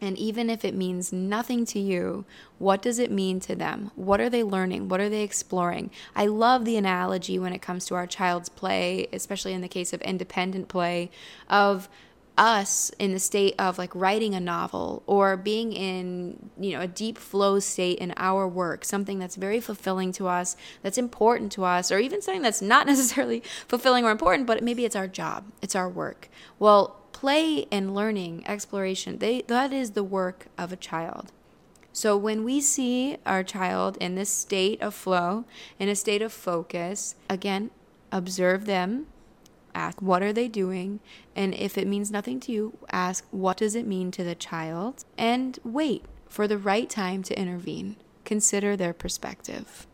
And 0.00 0.18
even 0.18 0.50
if 0.50 0.64
it 0.64 0.74
means 0.74 1.12
nothing 1.12 1.64
to 1.66 1.78
you, 1.78 2.24
what 2.58 2.82
does 2.82 2.98
it 2.98 3.10
mean 3.10 3.38
to 3.40 3.54
them? 3.54 3.92
What 3.94 4.20
are 4.20 4.28
they 4.28 4.42
learning? 4.42 4.88
What 4.88 5.00
are 5.00 5.08
they 5.08 5.22
exploring? 5.22 5.92
I 6.16 6.26
love 6.26 6.64
the 6.64 6.76
analogy 6.76 7.38
when 7.38 7.52
it 7.52 7.62
comes 7.62 7.86
to 7.86 7.94
our 7.94 8.08
child's 8.08 8.48
play, 8.48 9.06
especially 9.12 9.52
in 9.52 9.60
the 9.60 9.68
case 9.68 9.92
of 9.92 10.02
independent 10.02 10.66
play, 10.66 11.08
of 11.48 11.88
us 12.38 12.90
in 12.98 13.12
the 13.12 13.18
state 13.18 13.54
of 13.58 13.76
like 13.76 13.94
writing 13.94 14.34
a 14.34 14.40
novel 14.40 15.02
or 15.06 15.36
being 15.36 15.72
in 15.72 16.50
you 16.58 16.72
know 16.72 16.80
a 16.80 16.86
deep 16.86 17.18
flow 17.18 17.58
state 17.58 17.98
in 17.98 18.12
our 18.16 18.48
work 18.48 18.84
something 18.84 19.18
that's 19.18 19.36
very 19.36 19.60
fulfilling 19.60 20.12
to 20.12 20.26
us 20.26 20.56
that's 20.82 20.96
important 20.96 21.52
to 21.52 21.62
us 21.62 21.92
or 21.92 21.98
even 21.98 22.22
something 22.22 22.40
that's 22.40 22.62
not 22.62 22.86
necessarily 22.92 23.42
fulfilling 23.68 24.04
or 24.04 24.10
important 24.10 24.46
but 24.46 24.62
maybe 24.62 24.84
it's 24.86 24.96
our 24.96 25.06
job 25.06 25.44
it's 25.60 25.76
our 25.76 25.90
work 25.90 26.30
well 26.58 27.02
play 27.22 27.66
and 27.70 27.94
learning, 27.94 28.42
exploration, 28.48 29.18
they, 29.18 29.42
that 29.42 29.72
is 29.72 29.92
the 29.92 30.02
work 30.02 30.46
of 30.58 30.72
a 30.72 30.76
child. 30.76 31.30
So 31.92 32.16
when 32.16 32.42
we 32.42 32.60
see 32.60 33.18
our 33.24 33.44
child 33.44 33.96
in 34.00 34.16
this 34.16 34.28
state 34.28 34.82
of 34.82 34.92
flow, 34.92 35.44
in 35.78 35.88
a 35.88 35.94
state 35.94 36.20
of 36.20 36.32
focus, 36.32 37.14
again, 37.30 37.70
observe 38.10 38.66
them, 38.66 39.06
ask 39.74 40.00
what 40.02 40.22
are 40.22 40.32
they 40.32 40.48
doing, 40.48 41.00
and 41.34 41.54
if 41.54 41.76
it 41.78 41.86
means 41.86 42.10
nothing 42.10 42.40
to 42.40 42.52
you, 42.52 42.78
ask 42.90 43.26
what 43.30 43.56
does 43.56 43.74
it 43.74 43.86
mean 43.86 44.10
to 44.12 44.24
the 44.24 44.34
child, 44.34 45.04
and 45.16 45.58
wait 45.64 46.04
for 46.28 46.48
the 46.48 46.58
right 46.58 46.88
time 46.88 47.22
to 47.22 47.38
intervene. 47.38 47.96
Consider 48.24 48.76
their 48.76 48.92
perspective. 48.92 49.86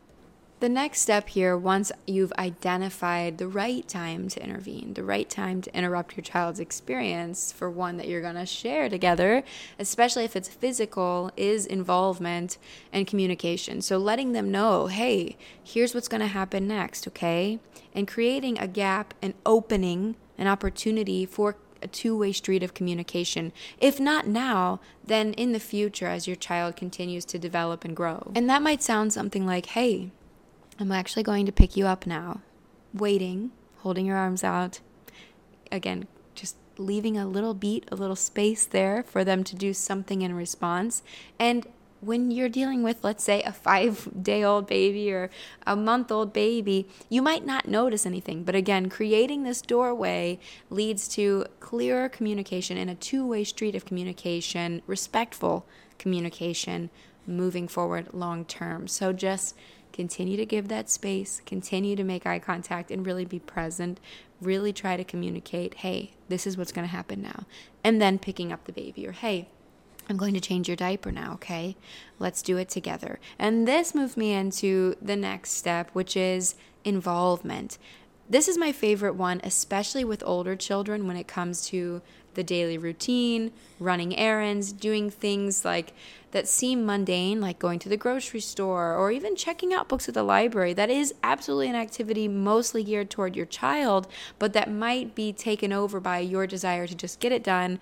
The 0.61 0.69
next 0.69 1.03
step 1.03 1.29
here, 1.29 1.57
once 1.57 1.93
you've 2.05 2.33
identified 2.33 3.39
the 3.39 3.47
right 3.47 3.87
time 3.87 4.27
to 4.31 4.43
intervene, 4.43 4.95
the 4.95 5.05
right 5.05 5.31
time 5.31 5.63
to 5.63 5.77
interrupt 5.77 6.17
your 6.17 6.25
child's 6.25 6.59
experience 6.59 7.53
for 7.53 7.71
one 7.71 7.97
that 7.97 8.09
you're 8.09 8.21
going 8.21 8.35
to 8.35 8.45
share 8.45 8.89
together, 8.89 9.45
especially 9.79 10.25
if 10.25 10.35
it's 10.35 10.49
physical, 10.49 11.31
is 11.37 11.65
involvement 11.65 12.59
and 12.93 13.07
communication. 13.07 13.81
So 13.83 13.99
letting 13.99 14.33
them 14.33 14.51
know, 14.51 14.89
hey, 14.89 15.37
here's 15.63 15.95
what's 15.95 16.09
going 16.09 16.23
to 16.23 16.27
happen 16.27 16.67
next, 16.67 17.07
okay? 17.07 17.61
And 17.95 18.09
creating 18.09 18.59
a 18.59 18.67
gap 18.67 19.15
and 19.23 19.35
opening 19.47 20.17
an 20.39 20.49
opportunity 20.49 21.25
for 21.25 21.55
a 21.81 21.87
two 21.87 22.19
way 22.19 22.33
street 22.33 22.65
of 22.65 22.75
communication. 22.75 23.53
If 23.81 24.01
not 24.01 24.27
now, 24.27 24.81
then 25.05 25.35
in 25.35 25.53
the 25.53 25.61
future 25.61 26.09
as 26.09 26.27
your 26.27 26.35
child 26.35 26.75
continues 26.75 27.25
to 27.27 27.39
develop 27.39 27.85
and 27.85 27.95
grow. 27.95 28.33
And 28.35 28.51
that 28.51 28.61
might 28.61 28.83
sound 28.83 29.13
something 29.13 29.47
like, 29.47 29.67
hey, 29.67 30.11
I'm 30.79 30.93
actually 30.93 31.25
going 31.25 31.47
to 31.47 31.53
pick 31.53 31.77
you 31.77 31.87
up 31.87 32.07
now. 32.07 32.41
Waiting, 32.95 33.51
holding 33.79 34.07
your 34.07 34.17
arms 34.17 34.45
out. 34.45 34.81
Again, 35.73 36.07
just 36.35 36.57
leaving 36.79 37.19
a 37.19 37.27
little 37.27 37.55
beat, 37.55 37.87
a 37.91 37.97
little 37.97 38.17
space 38.17 38.65
there 38.65 39.03
for 39.03 39.25
them 39.25 39.43
to 39.45 39.57
do 39.57 39.75
something 39.75 40.23
in 40.23 40.35
response. 40.35 41.03
And 41.39 41.67
when 42.01 42.31
you're 42.31 42.49
dealing 42.49 42.85
with, 42.85 43.03
let's 43.03 43.25
say, 43.25 43.43
a 43.43 43.53
five 43.67 44.23
day 44.23 44.45
old 44.45 44.69
baby 44.69 45.13
or 45.13 45.31
a 45.67 45.75
month 45.75 46.13
old 46.13 46.33
baby, 46.33 46.89
you 47.09 47.23
might 47.23 47.45
not 47.45 47.67
notice 47.67 48.07
anything. 48.07 48.45
But 48.45 48.55
again, 48.55 48.89
creating 48.89 49.43
this 49.43 49.61
doorway 49.61 50.39
leads 50.71 51.09
to 51.09 51.47
clearer 51.59 52.09
communication 52.09 52.77
in 52.77 52.89
a 52.89 52.95
two 52.95 53.27
way 53.27 53.43
street 53.43 53.75
of 53.75 53.85
communication, 53.85 54.83
respectful 54.87 55.67
communication 55.99 56.91
moving 57.27 57.69
forward 57.69 58.15
long 58.15 58.45
term. 58.45 58.89
So 58.89 59.13
just 59.13 59.55
Continue 59.99 60.37
to 60.37 60.47
give 60.47 60.69
that 60.69 60.89
space, 60.89 61.43
continue 61.45 61.97
to 61.97 62.05
make 62.05 62.25
eye 62.25 62.39
contact 62.39 62.93
and 62.93 63.05
really 63.05 63.25
be 63.25 63.41
present. 63.41 63.99
Really 64.41 64.73
try 64.73 64.97
to 64.97 65.03
communicate, 65.03 65.75
hey, 65.75 66.13
this 66.29 66.47
is 66.47 66.57
what's 66.57 66.71
going 66.71 66.87
to 66.87 66.95
happen 66.95 67.21
now. 67.21 67.47
And 67.83 68.01
then 68.01 68.21
picking 68.21 68.53
up 68.53 68.65
the 68.65 68.73
baby, 68.73 69.09
or 69.09 69.11
hey, 69.11 69.49
I'm 70.09 70.17
going 70.17 70.35
to 70.35 70.41
change 70.41 70.69
your 70.69 70.77
diaper 70.77 71.11
now, 71.11 71.33
okay? 71.33 71.77
Let's 72.21 72.43
do 72.43 72.57
it 72.59 72.69
together. 72.69 73.19
And 73.41 73.67
this 73.67 73.93
moved 73.93 74.17
me 74.17 74.33
into 74.35 74.95
the 75.03 75.17
next 75.17 75.55
step, 75.55 75.91
which 75.95 76.17
is 76.17 76.55
involvement. 76.85 77.77
This 78.31 78.47
is 78.47 78.57
my 78.57 78.71
favorite 78.71 79.17
one, 79.17 79.41
especially 79.43 80.05
with 80.05 80.23
older 80.25 80.55
children 80.55 81.09
when 81.09 81.17
it 81.17 81.27
comes 81.27 81.67
to 81.71 82.03
the 82.35 82.45
daily 82.45 82.79
routine, 82.79 83.53
running 83.81 84.17
errands, 84.17 84.73
doing 84.73 85.11
things 85.11 85.65
like 85.65 85.93
that 86.31 86.47
seem 86.47 86.85
mundane, 86.85 87.41
like 87.41 87.59
going 87.59 87.79
to 87.79 87.89
the 87.89 87.97
grocery 87.97 88.41
store 88.41 88.95
or 88.95 89.11
even 89.11 89.35
checking 89.35 89.73
out 89.73 89.89
books 89.89 90.09
at 90.09 90.15
the 90.15 90.23
library. 90.23 90.75
That 90.75 90.91
is 90.91 91.15
absolutely 91.23 91.71
an 91.71 91.77
activity 91.77 92.29
mostly 92.29 92.85
geared 92.85 93.11
toward 93.11 93.35
your 93.35 93.47
child, 93.47 94.07
but 94.39 94.53
that 94.53 94.71
might 94.71 95.15
be 95.15 95.33
taken 95.33 95.73
over 95.73 96.01
by 96.01 96.19
your 96.19 96.47
desire 96.47 96.87
to 96.87 96.95
just 96.95 97.21
get 97.21 97.33
it 97.33 97.43
done 97.43 97.81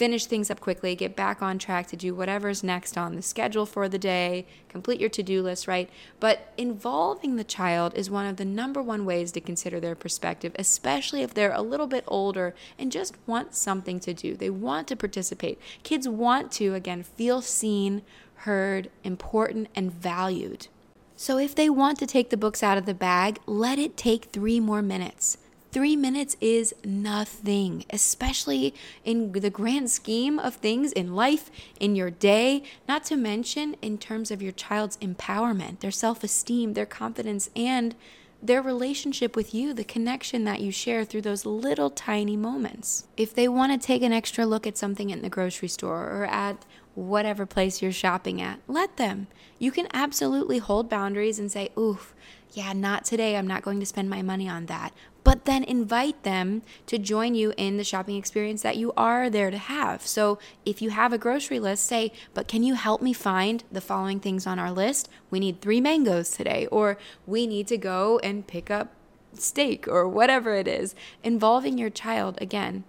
finish 0.00 0.24
things 0.24 0.50
up 0.50 0.60
quickly, 0.60 0.96
get 0.96 1.14
back 1.14 1.42
on 1.42 1.58
track 1.58 1.86
to 1.86 1.94
do 1.94 2.14
whatever's 2.14 2.64
next 2.64 2.96
on 2.96 3.16
the 3.16 3.20
schedule 3.20 3.66
for 3.66 3.86
the 3.86 3.98
day, 3.98 4.46
complete 4.66 4.98
your 4.98 5.10
to 5.10 5.22
do 5.22 5.42
list, 5.42 5.68
right? 5.68 5.90
But 6.18 6.54
involving 6.56 7.36
the 7.36 7.44
child 7.44 7.92
is 7.94 8.08
one 8.08 8.24
of 8.24 8.38
the 8.38 8.46
number 8.46 8.80
one 8.80 9.04
ways 9.04 9.30
to 9.32 9.42
consider 9.42 9.78
their 9.78 9.94
perspective, 9.94 10.52
especially 10.58 11.20
if 11.20 11.34
they're 11.34 11.52
a 11.52 11.60
little 11.60 11.86
bit 11.86 12.04
older 12.06 12.54
and 12.78 12.90
just 12.90 13.14
want 13.26 13.54
something 13.54 14.00
to 14.00 14.14
do. 14.14 14.36
They 14.36 14.48
want 14.48 14.88
to 14.88 14.96
participate. 14.96 15.60
Kids 15.82 16.08
want 16.08 16.50
to, 16.52 16.74
again, 16.74 17.02
feel 17.02 17.42
seen, 17.42 18.00
heard, 18.36 18.88
important, 19.04 19.68
and 19.74 19.92
valued. 19.92 20.68
So 21.14 21.36
if 21.36 21.54
they 21.54 21.68
want 21.68 21.98
to 21.98 22.06
take 22.06 22.30
the 22.30 22.38
books 22.38 22.62
out 22.62 22.78
of 22.78 22.86
the 22.86 22.94
bag, 22.94 23.38
let 23.44 23.78
it 23.78 23.98
take 23.98 24.32
three 24.32 24.60
more 24.60 24.80
minutes. 24.80 25.36
Three 25.72 25.94
minutes 25.94 26.36
is 26.40 26.74
nothing, 26.84 27.84
especially 27.90 28.74
in 29.04 29.30
the 29.30 29.50
grand 29.50 29.88
scheme 29.88 30.40
of 30.40 30.56
things 30.56 30.90
in 30.90 31.14
life, 31.14 31.48
in 31.78 31.94
your 31.94 32.10
day, 32.10 32.64
not 32.88 33.04
to 33.04 33.16
mention 33.16 33.76
in 33.80 33.96
terms 33.96 34.32
of 34.32 34.42
your 34.42 34.50
child's 34.50 34.96
empowerment, 34.96 35.78
their 35.78 35.92
self 35.92 36.24
esteem, 36.24 36.72
their 36.74 36.86
confidence, 36.86 37.50
and 37.54 37.94
their 38.42 38.62
relationship 38.62 39.36
with 39.36 39.54
you, 39.54 39.72
the 39.72 39.84
connection 39.84 40.42
that 40.44 40.60
you 40.60 40.72
share 40.72 41.04
through 41.04 41.22
those 41.22 41.46
little 41.46 41.90
tiny 41.90 42.36
moments. 42.36 43.04
If 43.16 43.32
they 43.32 43.46
want 43.46 43.70
to 43.80 43.86
take 43.86 44.02
an 44.02 44.12
extra 44.12 44.46
look 44.46 44.66
at 44.66 44.78
something 44.78 45.10
in 45.10 45.22
the 45.22 45.28
grocery 45.28 45.68
store 45.68 46.10
or 46.10 46.24
at 46.24 46.64
whatever 46.94 47.46
place 47.46 47.80
you're 47.80 47.92
shopping 47.92 48.42
at, 48.42 48.58
let 48.66 48.96
them. 48.96 49.28
You 49.58 49.70
can 49.70 49.86
absolutely 49.92 50.58
hold 50.58 50.88
boundaries 50.88 51.38
and 51.38 51.52
say, 51.52 51.68
oof, 51.78 52.14
yeah, 52.52 52.72
not 52.72 53.04
today. 53.04 53.36
I'm 53.36 53.46
not 53.46 53.62
going 53.62 53.78
to 53.78 53.86
spend 53.86 54.10
my 54.10 54.22
money 54.22 54.48
on 54.48 54.66
that 54.66 54.92
but 55.30 55.44
then 55.44 55.62
invite 55.62 56.24
them 56.24 56.60
to 56.86 56.98
join 56.98 57.36
you 57.36 57.54
in 57.56 57.76
the 57.76 57.84
shopping 57.84 58.16
experience 58.16 58.62
that 58.62 58.76
you 58.76 58.92
are 58.96 59.30
there 59.30 59.48
to 59.48 59.58
have. 59.58 60.04
So 60.04 60.40
if 60.66 60.82
you 60.82 60.90
have 60.90 61.12
a 61.12 61.18
grocery 61.18 61.60
list, 61.60 61.86
say, 61.86 62.10
but 62.34 62.48
can 62.48 62.64
you 62.64 62.74
help 62.74 63.00
me 63.00 63.12
find 63.12 63.62
the 63.70 63.80
following 63.80 64.18
things 64.18 64.44
on 64.44 64.58
our 64.58 64.72
list? 64.72 65.08
We 65.30 65.38
need 65.38 65.60
three 65.60 65.80
mangoes 65.80 66.32
today, 66.32 66.66
or 66.72 66.98
we 67.28 67.46
need 67.46 67.68
to 67.68 67.78
go 67.78 68.18
and 68.24 68.44
pick 68.44 68.72
up 68.72 68.92
steak, 69.34 69.86
or 69.86 70.08
whatever 70.08 70.56
it 70.56 70.66
is. 70.66 70.96
Involving 71.22 71.78
your 71.78 71.90
child, 71.90 72.36
again, 72.40 72.82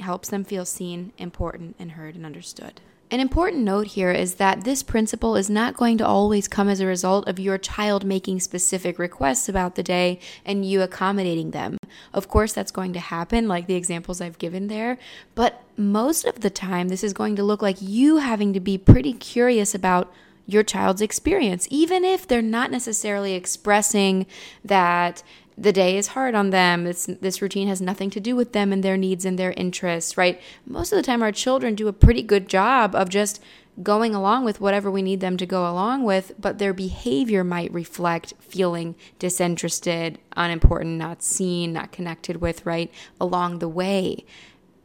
helps 0.00 0.28
them 0.28 0.42
feel 0.42 0.64
seen, 0.64 1.12
important, 1.18 1.76
and 1.78 1.92
heard 1.92 2.16
and 2.16 2.26
understood. 2.26 2.80
An 3.08 3.20
important 3.20 3.62
note 3.62 3.86
here 3.86 4.10
is 4.10 4.34
that 4.34 4.64
this 4.64 4.82
principle 4.82 5.36
is 5.36 5.48
not 5.48 5.76
going 5.76 5.96
to 5.98 6.06
always 6.06 6.48
come 6.48 6.68
as 6.68 6.80
a 6.80 6.86
result 6.86 7.28
of 7.28 7.38
your 7.38 7.56
child 7.56 8.04
making 8.04 8.40
specific 8.40 8.98
requests 8.98 9.48
about 9.48 9.76
the 9.76 9.82
day 9.84 10.18
and 10.44 10.64
you 10.64 10.82
accommodating 10.82 11.52
them. 11.52 11.78
Of 12.12 12.26
course, 12.26 12.52
that's 12.52 12.72
going 12.72 12.92
to 12.94 12.98
happen, 12.98 13.46
like 13.46 13.68
the 13.68 13.76
examples 13.76 14.20
I've 14.20 14.38
given 14.38 14.66
there, 14.66 14.98
but 15.36 15.62
most 15.76 16.24
of 16.24 16.40
the 16.40 16.50
time, 16.50 16.88
this 16.88 17.04
is 17.04 17.12
going 17.12 17.36
to 17.36 17.44
look 17.44 17.62
like 17.62 17.76
you 17.80 18.16
having 18.16 18.52
to 18.54 18.60
be 18.60 18.76
pretty 18.76 19.12
curious 19.12 19.72
about 19.72 20.12
your 20.44 20.64
child's 20.64 21.02
experience, 21.02 21.68
even 21.70 22.04
if 22.04 22.26
they're 22.26 22.42
not 22.42 22.72
necessarily 22.72 23.34
expressing 23.34 24.26
that 24.64 25.22
the 25.58 25.72
day 25.72 25.96
is 25.96 26.08
hard 26.08 26.34
on 26.34 26.50
them. 26.50 26.86
It's, 26.86 27.06
this 27.06 27.40
routine 27.40 27.68
has 27.68 27.80
nothing 27.80 28.10
to 28.10 28.20
do 28.20 28.36
with 28.36 28.52
them 28.52 28.72
and 28.72 28.82
their 28.82 28.96
needs 28.96 29.24
and 29.24 29.38
their 29.38 29.52
interests, 29.52 30.16
right? 30.16 30.40
Most 30.66 30.92
of 30.92 30.96
the 30.96 31.02
time, 31.02 31.22
our 31.22 31.32
children 31.32 31.74
do 31.74 31.88
a 31.88 31.92
pretty 31.92 32.22
good 32.22 32.48
job 32.48 32.94
of 32.94 33.08
just 33.08 33.42
going 33.82 34.14
along 34.14 34.44
with 34.44 34.60
whatever 34.60 34.90
we 34.90 35.02
need 35.02 35.20
them 35.20 35.36
to 35.36 35.46
go 35.46 35.70
along 35.70 36.04
with, 36.04 36.32
but 36.38 36.58
their 36.58 36.72
behavior 36.72 37.44
might 37.44 37.72
reflect 37.72 38.34
feeling 38.38 38.94
disinterested, 39.18 40.18
unimportant, 40.36 40.96
not 40.98 41.22
seen, 41.22 41.72
not 41.72 41.92
connected 41.92 42.38
with, 42.40 42.64
right, 42.64 42.90
along 43.20 43.58
the 43.58 43.68
way. 43.68 44.24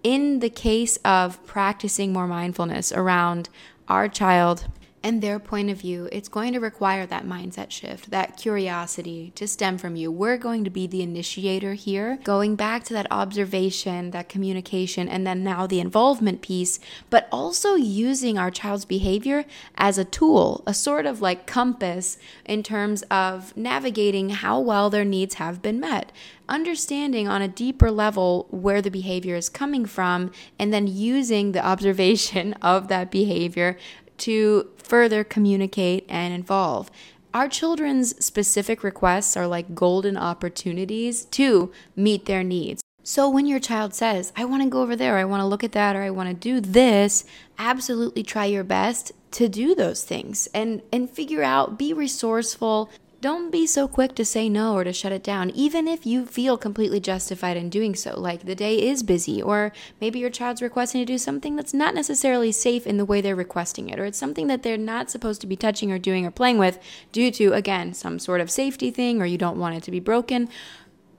In 0.04 0.40
the 0.40 0.50
case 0.50 0.98
of 1.06 1.46
practicing 1.46 2.12
more 2.12 2.28
mindfulness 2.28 2.92
around 2.92 3.50
our 3.88 4.08
child 4.08 4.66
and 5.04 5.22
their 5.22 5.40
point 5.40 5.70
of 5.70 5.78
view, 5.78 6.08
it's 6.12 6.30
going 6.30 6.54
to 6.54 6.60
require 6.60 7.06
that 7.06 7.26
mindset 7.26 7.72
shift, 7.72 8.12
that 8.12 8.38
curiosity 8.38 9.32
to 9.36 9.48
stem 9.48 9.78
from 9.78 9.96
you. 9.96 10.12
We're 10.12 10.38
going 10.38 10.64
to 10.64 10.70
be 10.70 10.88
the 10.88 11.02
initiator 11.02 11.74
here, 11.74 12.20
going 12.24 12.56
back 12.56 12.84
to 12.86 12.94
that 12.94 13.08
observation, 13.10 14.12
that 14.12 14.30
communication, 14.30 15.10
and 15.10 15.26
then 15.26 15.44
now 15.44 15.66
the 15.66 15.80
involvement 15.80 16.42
piece, 16.42 16.80
but 17.10 17.28
also 17.32 17.76
using 17.76 18.38
our 18.38 18.52
child's 18.52 18.86
behavior 18.86 19.46
as 19.76 19.98
a 19.98 20.06
tool, 20.06 20.64
a 20.68 20.74
sort 20.74 21.06
of 21.06 21.22
like 21.22 21.48
compass 21.48 22.18
in 22.46 22.62
terms 22.62 23.02
of 23.04 23.56
navigating 23.58 24.30
how 24.30 24.60
well 24.60 24.90
their 24.90 25.06
needs 25.06 25.36
have 25.36 25.62
been 25.62 25.80
met 25.80 26.12
understanding 26.52 27.30
on 27.30 27.42
a 27.42 27.48
deeper 27.48 27.90
level 27.90 28.46
where 28.52 28.82
the 28.82 28.92
behavior 28.92 29.36
is 29.36 29.48
coming 29.48 29.86
from, 29.86 30.32
and 30.60 30.74
then 30.74 30.86
using 30.86 31.54
the 31.54 31.66
observation 31.66 32.54
of 32.62 32.90
that 32.90 33.10
behavior 33.10 33.78
to 34.22 34.70
further 34.78 35.24
communicate 35.24 36.06
and 36.10 36.34
involve. 36.34 36.90
Our 37.34 37.48
children's 37.48 38.24
specific 38.24 38.84
requests 38.84 39.38
are 39.38 39.48
like 39.48 39.76
golden 39.76 40.18
opportunities 40.18 41.26
to 41.26 41.72
meet 41.96 42.26
their 42.26 42.44
needs. 42.44 42.82
So 43.04 43.30
when 43.30 43.48
your 43.48 43.60
child 43.60 43.94
says, 43.94 44.32
I 44.36 44.46
want 44.46 44.64
to 44.64 44.70
go 44.70 44.82
over 44.82 44.96
there, 44.96 45.18
I 45.18 45.26
want 45.26 45.42
to 45.42 45.48
look 45.48 45.64
at 45.64 45.72
that, 45.72 45.96
or 45.96 46.04
I 46.04 46.12
want 46.12 46.30
to 46.30 46.36
do 46.36 46.60
this, 46.60 47.26
absolutely 47.58 48.22
try 48.22 48.46
your 48.46 48.64
best 48.64 49.12
to 49.32 49.48
do 49.48 49.74
those 49.74 50.04
things 50.04 50.48
and 50.54 50.82
and 50.92 51.10
figure 51.10 51.42
out 51.42 51.80
be 51.80 51.94
resourceful 51.94 52.90
don't 53.22 53.52
be 53.52 53.68
so 53.68 53.88
quick 53.88 54.16
to 54.16 54.26
say 54.26 54.50
no 54.50 54.74
or 54.74 54.84
to 54.84 54.92
shut 54.92 55.12
it 55.12 55.24
down, 55.24 55.52
even 55.52 55.88
if 55.88 56.08
you 56.08 56.26
feel 56.26 56.58
completely 56.58 57.00
justified 57.00 57.56
in 57.56 57.70
doing 57.70 57.94
so. 57.94 58.20
Like 58.20 58.46
the 58.46 58.56
day 58.56 58.82
is 58.82 59.04
busy, 59.04 59.42
or 59.42 59.72
maybe 60.00 60.18
your 60.18 60.32
child's 60.32 60.62
requesting 60.62 61.02
to 61.02 61.06
do 61.06 61.20
something 61.20 61.56
that's 61.56 61.74
not 61.74 61.94
necessarily 61.94 62.52
safe 62.52 62.88
in 62.88 62.98
the 62.98 63.06
way 63.06 63.22
they're 63.22 63.36
requesting 63.36 63.90
it, 63.90 64.00
or 64.00 64.06
it's 64.06 64.18
something 64.18 64.48
that 64.48 64.64
they're 64.64 64.76
not 64.76 65.12
supposed 65.12 65.40
to 65.42 65.48
be 65.48 65.56
touching 65.56 65.92
or 65.92 66.00
doing 66.00 66.26
or 66.26 66.32
playing 66.32 66.58
with 66.58 66.80
due 67.12 67.30
to, 67.32 67.54
again, 67.54 67.94
some 67.94 68.18
sort 68.18 68.42
of 68.42 68.50
safety 68.50 68.90
thing, 68.90 69.22
or 69.22 69.26
you 69.26 69.38
don't 69.38 69.60
want 69.60 69.76
it 69.76 69.84
to 69.84 69.92
be 69.92 70.00
broken. 70.00 70.50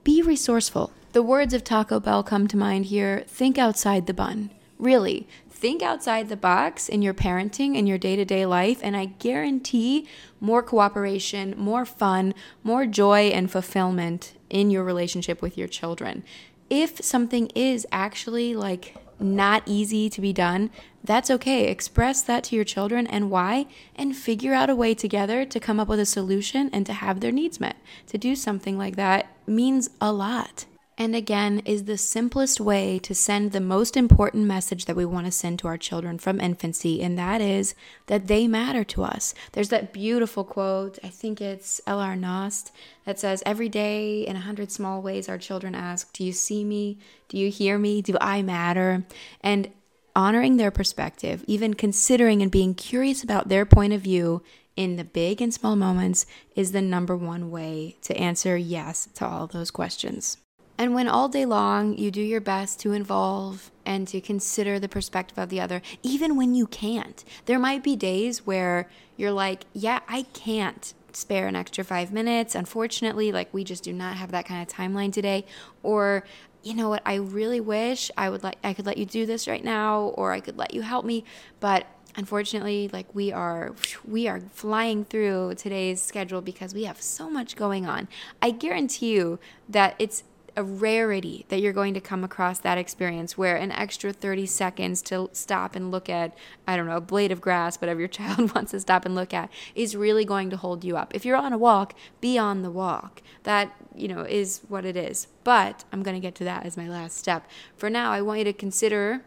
Be 0.03 0.21
resourceful. 0.21 0.91
The 1.13 1.23
words 1.23 1.53
of 1.53 1.63
Taco 1.63 2.01
Bell 2.01 2.23
come 2.23 2.47
to 2.49 2.57
mind 2.57 2.87
here 2.87 3.23
think 3.27 3.57
outside 3.57 4.07
the 4.07 4.13
bun. 4.13 4.49
Really, 4.77 5.27
think 5.63 5.81
outside 5.81 6.27
the 6.27 6.35
box 6.35 6.89
in 6.89 7.01
your 7.01 7.13
parenting 7.13 7.77
and 7.77 7.87
your 7.87 7.97
day 7.97 8.17
to 8.17 8.25
day 8.25 8.45
life, 8.45 8.79
and 8.83 8.97
I 8.97 9.05
guarantee 9.05 10.05
more 10.43 10.61
cooperation, 10.61 11.55
more 11.57 11.85
fun, 11.85 12.33
more 12.63 12.85
joy 12.85 13.27
and 13.29 13.49
fulfillment 13.49 14.33
in 14.49 14.69
your 14.69 14.83
relationship 14.83 15.41
with 15.41 15.57
your 15.57 15.69
children. 15.69 16.21
If 16.69 17.03
something 17.03 17.47
is 17.55 17.87
actually 17.93 18.53
like 18.53 18.95
not 19.19 19.63
easy 19.65 20.09
to 20.09 20.19
be 20.19 20.33
done, 20.33 20.69
that's 21.01 21.31
okay. 21.31 21.69
Express 21.69 22.21
that 22.23 22.43
to 22.45 22.57
your 22.57 22.65
children 22.65 23.07
and 23.07 23.31
why, 23.31 23.67
and 23.95 24.17
figure 24.17 24.53
out 24.53 24.69
a 24.69 24.75
way 24.75 24.93
together 24.93 25.45
to 25.45 25.59
come 25.61 25.79
up 25.79 25.87
with 25.87 25.99
a 25.99 26.05
solution 26.05 26.69
and 26.73 26.85
to 26.87 26.93
have 26.93 27.21
their 27.21 27.31
needs 27.31 27.61
met. 27.61 27.77
To 28.07 28.17
do 28.17 28.35
something 28.35 28.77
like 28.77 28.97
that 28.97 29.27
means 29.47 29.91
a 30.01 30.11
lot 30.11 30.65
and 30.97 31.15
again 31.15 31.59
is 31.65 31.85
the 31.85 31.97
simplest 31.97 32.59
way 32.59 32.99
to 32.99 33.15
send 33.15 33.51
the 33.51 33.59
most 33.59 33.97
important 33.97 34.45
message 34.45 34.85
that 34.85 34.95
we 34.95 35.05
want 35.05 35.25
to 35.25 35.31
send 35.31 35.59
to 35.59 35.67
our 35.67 35.77
children 35.77 36.19
from 36.19 36.39
infancy, 36.39 37.01
and 37.01 37.17
that 37.17 37.41
is 37.41 37.73
that 38.07 38.27
they 38.27 38.47
matter 38.47 38.83
to 38.83 39.03
us. 39.03 39.33
There's 39.53 39.69
that 39.69 39.91
beautiful 39.91 40.43
quote, 40.43 40.99
I 41.03 41.09
think 41.09 41.41
it's 41.41 41.81
L.R. 41.87 42.15
Knost, 42.15 42.71
that 43.05 43.19
says, 43.19 43.41
Every 43.45 43.69
day 43.69 44.21
in 44.21 44.35
a 44.35 44.41
hundred 44.41 44.71
small 44.71 45.01
ways, 45.01 45.27
our 45.27 45.37
children 45.37 45.73
ask, 45.73 46.13
Do 46.13 46.23
you 46.23 46.31
see 46.31 46.63
me? 46.63 46.99
Do 47.27 47.37
you 47.37 47.49
hear 47.49 47.79
me? 47.79 48.01
Do 48.01 48.17
I 48.21 48.41
matter? 48.41 49.03
And 49.41 49.71
honoring 50.15 50.57
their 50.57 50.71
perspective, 50.71 51.43
even 51.47 51.73
considering 51.73 52.41
and 52.41 52.51
being 52.51 52.75
curious 52.75 53.23
about 53.23 53.49
their 53.49 53.65
point 53.65 53.93
of 53.93 54.01
view 54.01 54.43
in 54.75 54.95
the 54.95 55.03
big 55.03 55.41
and 55.41 55.53
small 55.53 55.75
moments, 55.75 56.25
is 56.55 56.71
the 56.71 56.81
number 56.81 57.15
one 57.15 57.49
way 57.49 57.97
to 58.03 58.15
answer 58.15 58.55
yes 58.57 59.07
to 59.15 59.25
all 59.25 59.47
those 59.47 59.71
questions. 59.71 60.37
And 60.77 60.95
when 60.95 61.07
all 61.07 61.29
day 61.29 61.45
long 61.45 61.97
you 61.97 62.11
do 62.11 62.21
your 62.21 62.41
best 62.41 62.79
to 62.81 62.93
involve 62.93 63.71
and 63.85 64.07
to 64.07 64.19
consider 64.19 64.79
the 64.79 64.89
perspective 64.89 65.37
of 65.37 65.49
the 65.49 65.61
other, 65.61 65.81
even 66.01 66.35
when 66.35 66.55
you 66.55 66.67
can't, 66.67 67.23
there 67.45 67.59
might 67.59 67.83
be 67.83 67.95
days 67.95 68.45
where 68.45 68.89
you're 69.15 69.31
like, 69.31 69.65
yeah, 69.73 69.99
I 70.07 70.23
can't 70.33 70.93
spare 71.15 71.47
an 71.47 71.55
extra 71.55 71.83
five 71.83 72.11
minutes. 72.11 72.55
Unfortunately, 72.55 73.31
like 73.31 73.53
we 73.53 73.63
just 73.63 73.83
do 73.83 73.93
not 73.93 74.17
have 74.17 74.31
that 74.31 74.45
kind 74.45 74.61
of 74.61 74.73
timeline 74.73 75.13
today. 75.13 75.45
Or, 75.83 76.25
you 76.63 76.73
know 76.73 76.89
what, 76.89 77.03
I 77.05 77.15
really 77.15 77.59
wish 77.59 78.09
I 78.17 78.29
would 78.29 78.43
like 78.43 78.57
I 78.63 78.73
could 78.73 78.85
let 78.85 78.97
you 78.97 79.05
do 79.05 79.25
this 79.25 79.47
right 79.47 79.63
now, 79.63 80.13
or 80.15 80.31
I 80.31 80.39
could 80.39 80.57
let 80.57 80.73
you 80.73 80.81
help 80.81 81.05
me, 81.05 81.23
but 81.59 81.85
unfortunately 82.15 82.89
like 82.93 83.07
we 83.15 83.31
are 83.31 83.73
we 84.07 84.27
are 84.27 84.39
flying 84.51 85.03
through 85.03 85.55
today's 85.55 86.01
schedule 86.01 86.41
because 86.41 86.73
we 86.73 86.83
have 86.83 87.01
so 87.01 87.27
much 87.27 87.55
going 87.55 87.87
on 87.87 88.07
i 88.39 88.51
guarantee 88.51 89.11
you 89.15 89.39
that 89.67 89.95
it's 89.97 90.23
a 90.55 90.63
rarity 90.63 91.45
that 91.49 91.59
you're 91.59 91.73
going 91.73 91.93
to 91.93 92.01
come 92.01 92.23
across 92.23 92.59
that 92.59 92.77
experience 92.77 93.37
where 93.37 93.55
an 93.55 93.71
extra 93.71 94.13
30 94.13 94.45
seconds 94.45 95.01
to 95.01 95.29
stop 95.33 95.75
and 95.75 95.91
look 95.91 96.09
at, 96.09 96.35
I 96.67 96.77
don't 96.77 96.85
know, 96.85 96.97
a 96.97 97.01
blade 97.01 97.31
of 97.31 97.41
grass, 97.41 97.77
whatever 97.81 97.99
your 97.99 98.07
child 98.09 98.53
wants 98.53 98.71
to 98.71 98.79
stop 98.79 99.05
and 99.05 99.15
look 99.15 99.33
at, 99.33 99.49
is 99.75 99.95
really 99.95 100.25
going 100.25 100.49
to 100.51 100.57
hold 100.57 100.83
you 100.83 100.95
up. 100.95 101.15
If 101.15 101.25
you're 101.25 101.37
on 101.37 101.53
a 101.53 101.57
walk, 101.57 101.93
be 102.21 102.37
on 102.37 102.61
the 102.61 102.71
walk. 102.71 103.21
That, 103.43 103.73
you 103.95 104.07
know, 104.07 104.21
is 104.21 104.61
what 104.67 104.85
it 104.85 104.95
is. 104.95 105.27
But 105.43 105.83
I'm 105.91 106.03
going 106.03 106.15
to 106.15 106.21
get 106.21 106.35
to 106.35 106.43
that 106.43 106.65
as 106.65 106.77
my 106.77 106.87
last 106.87 107.17
step. 107.17 107.47
For 107.75 107.89
now, 107.89 108.11
I 108.11 108.21
want 108.21 108.39
you 108.39 108.45
to 108.45 108.53
consider 108.53 109.23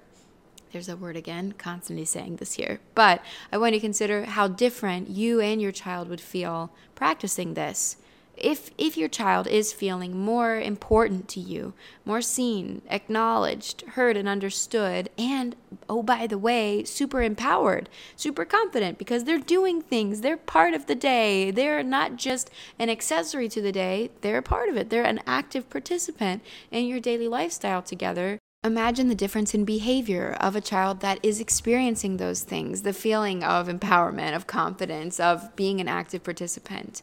there's 0.73 0.89
a 0.89 0.97
word 0.97 1.17
again, 1.17 1.55
constantly 1.57 2.05
saying 2.05 2.37
this 2.37 2.55
here. 2.55 2.81
But 2.95 3.23
I 3.51 3.57
want 3.57 3.75
you 3.75 3.81
to 3.81 3.87
consider 3.87 4.25
how 4.25 4.49
different 4.49 5.09
you 5.09 5.41
and 5.41 5.63
your 5.63 5.73
child 5.73 6.09
would 6.09 6.21
feel 6.21 6.71
practicing 6.95 7.55
this 7.55 7.97
if 8.37 8.71
if 8.77 8.97
your 8.97 9.09
child 9.09 9.47
is 9.47 9.73
feeling 9.73 10.17
more 10.17 10.61
important 10.61 11.29
to 11.29 11.41
you, 11.41 11.73
more 12.05 12.21
seen, 12.21 12.83
acknowledged, 12.91 13.83
heard 13.93 14.17
and 14.17 14.29
understood 14.29 15.09
and 15.17 15.57
oh 15.89 16.03
by 16.03 16.27
the 16.27 16.39
way, 16.39 16.85
super 16.85 17.23
empowered, 17.23 17.89
super 18.15 18.45
confident 18.45 18.99
because 18.99 19.25
they're 19.25 19.39
doing 19.39 19.81
things, 19.81 20.21
they're 20.21 20.37
part 20.37 20.75
of 20.75 20.87
the 20.87 20.95
day. 20.95 21.51
They're 21.51 21.83
not 21.83 22.17
just 22.17 22.51
an 22.79 22.91
accessory 22.91 23.49
to 23.49 23.63
the 23.63 23.73
day, 23.73 24.11
they're 24.21 24.39
a 24.39 24.43
part 24.43 24.69
of 24.69 24.77
it. 24.77 24.91
They're 24.91 25.05
an 25.05 25.21
active 25.27 25.71
participant 25.71 26.43
in 26.71 26.87
your 26.87 27.01
daily 27.01 27.29
lifestyle 27.29 27.83
together. 27.83 28.39
Imagine 28.65 29.09
the 29.09 29.15
difference 29.15 29.55
in 29.55 29.65
behavior 29.65 30.37
of 30.41 30.57
a 30.57 30.61
child 30.61 31.01
that 31.01 31.21
is 31.23 31.41
experiencing 31.41 32.17
those 32.17 32.43
things, 32.43 32.83
the 32.83 32.93
feeling 32.93 33.45
of 33.45 33.69
empowerment, 33.69 34.35
of 34.35 34.47
confidence, 34.47 35.21
of 35.21 35.55
being 35.55 35.81
an 35.81 35.89
active 35.89 36.25
participant 36.25 37.03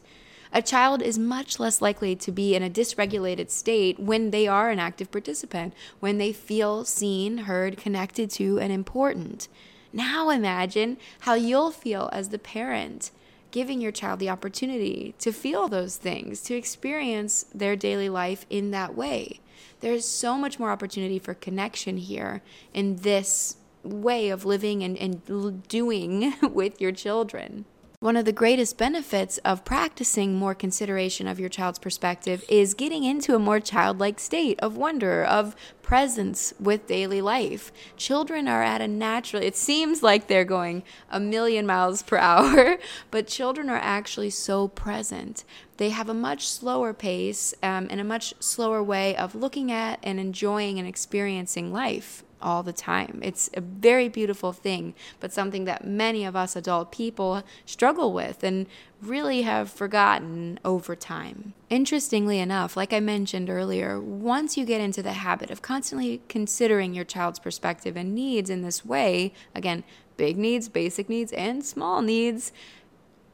a 0.54 0.62
child 0.62 1.02
is 1.02 1.18
much 1.18 1.58
less 1.58 1.82
likely 1.82 2.14
to 2.14 2.30
be 2.30 2.54
in 2.54 2.62
a 2.62 2.70
dysregulated 2.70 3.50
state 3.50 3.98
when 3.98 4.30
they 4.30 4.46
are 4.46 4.70
an 4.70 4.78
active 4.78 5.10
participant, 5.10 5.74
when 5.98 6.18
they 6.18 6.32
feel 6.32 6.84
seen, 6.84 7.38
heard, 7.38 7.76
connected 7.76 8.30
to, 8.30 8.60
and 8.60 8.72
important. 8.72 9.48
Now 9.92 10.30
imagine 10.30 10.96
how 11.20 11.34
you'll 11.34 11.72
feel 11.72 12.08
as 12.12 12.28
the 12.28 12.38
parent 12.38 13.10
giving 13.50 13.80
your 13.80 13.92
child 13.92 14.18
the 14.18 14.30
opportunity 14.30 15.14
to 15.18 15.32
feel 15.32 15.68
those 15.68 15.96
things, 15.96 16.40
to 16.42 16.54
experience 16.54 17.46
their 17.54 17.76
daily 17.76 18.08
life 18.08 18.46
in 18.50 18.70
that 18.72 18.96
way. 18.96 19.40
There's 19.80 20.06
so 20.06 20.36
much 20.36 20.58
more 20.58 20.70
opportunity 20.70 21.18
for 21.18 21.34
connection 21.34 21.96
here 21.96 22.42
in 22.72 22.96
this 22.96 23.56
way 23.84 24.28
of 24.28 24.44
living 24.44 24.82
and, 24.82 24.96
and 24.98 25.68
doing 25.68 26.34
with 26.42 26.80
your 26.80 26.92
children. 26.92 27.64
One 28.04 28.18
of 28.18 28.26
the 28.26 28.32
greatest 28.32 28.76
benefits 28.76 29.38
of 29.46 29.64
practicing 29.64 30.34
more 30.34 30.54
consideration 30.54 31.26
of 31.26 31.40
your 31.40 31.48
child's 31.48 31.78
perspective 31.78 32.44
is 32.50 32.74
getting 32.74 33.02
into 33.02 33.34
a 33.34 33.38
more 33.38 33.60
childlike 33.60 34.20
state 34.20 34.60
of 34.60 34.76
wonder, 34.76 35.24
of 35.24 35.56
presence 35.80 36.52
with 36.60 36.86
daily 36.86 37.22
life. 37.22 37.72
Children 37.96 38.46
are 38.46 38.62
at 38.62 38.82
a 38.82 38.88
natural, 38.88 39.42
it 39.42 39.56
seems 39.56 40.02
like 40.02 40.26
they're 40.26 40.44
going 40.44 40.82
a 41.10 41.18
million 41.18 41.64
miles 41.64 42.02
per 42.02 42.18
hour, 42.18 42.76
but 43.10 43.26
children 43.26 43.70
are 43.70 43.80
actually 43.80 44.28
so 44.28 44.68
present. 44.68 45.42
They 45.78 45.88
have 45.88 46.10
a 46.10 46.14
much 46.14 46.46
slower 46.46 46.92
pace 46.92 47.54
um, 47.62 47.88
and 47.88 48.02
a 48.02 48.04
much 48.04 48.34
slower 48.38 48.82
way 48.82 49.16
of 49.16 49.34
looking 49.34 49.72
at 49.72 49.98
and 50.02 50.20
enjoying 50.20 50.78
and 50.78 50.86
experiencing 50.86 51.72
life 51.72 52.22
all 52.44 52.62
the 52.62 52.72
time. 52.72 53.20
It's 53.22 53.50
a 53.54 53.60
very 53.60 54.08
beautiful 54.08 54.52
thing, 54.52 54.94
but 55.18 55.32
something 55.32 55.64
that 55.64 55.86
many 55.86 56.24
of 56.24 56.36
us 56.36 56.54
adult 56.54 56.92
people 56.92 57.42
struggle 57.66 58.12
with 58.12 58.44
and 58.44 58.66
really 59.02 59.42
have 59.42 59.70
forgotten 59.70 60.60
over 60.64 60.94
time. 60.94 61.54
Interestingly 61.70 62.38
enough, 62.38 62.76
like 62.76 62.92
I 62.92 63.00
mentioned 63.00 63.50
earlier, 63.50 64.00
once 64.00 64.56
you 64.56 64.64
get 64.64 64.80
into 64.80 65.02
the 65.02 65.14
habit 65.14 65.50
of 65.50 65.62
constantly 65.62 66.22
considering 66.28 66.94
your 66.94 67.04
child's 67.04 67.38
perspective 67.38 67.96
and 67.96 68.14
needs 68.14 68.50
in 68.50 68.62
this 68.62 68.84
way, 68.84 69.32
again, 69.54 69.82
big 70.16 70.38
needs, 70.38 70.68
basic 70.68 71.08
needs, 71.08 71.32
and 71.32 71.64
small 71.64 72.02
needs, 72.02 72.52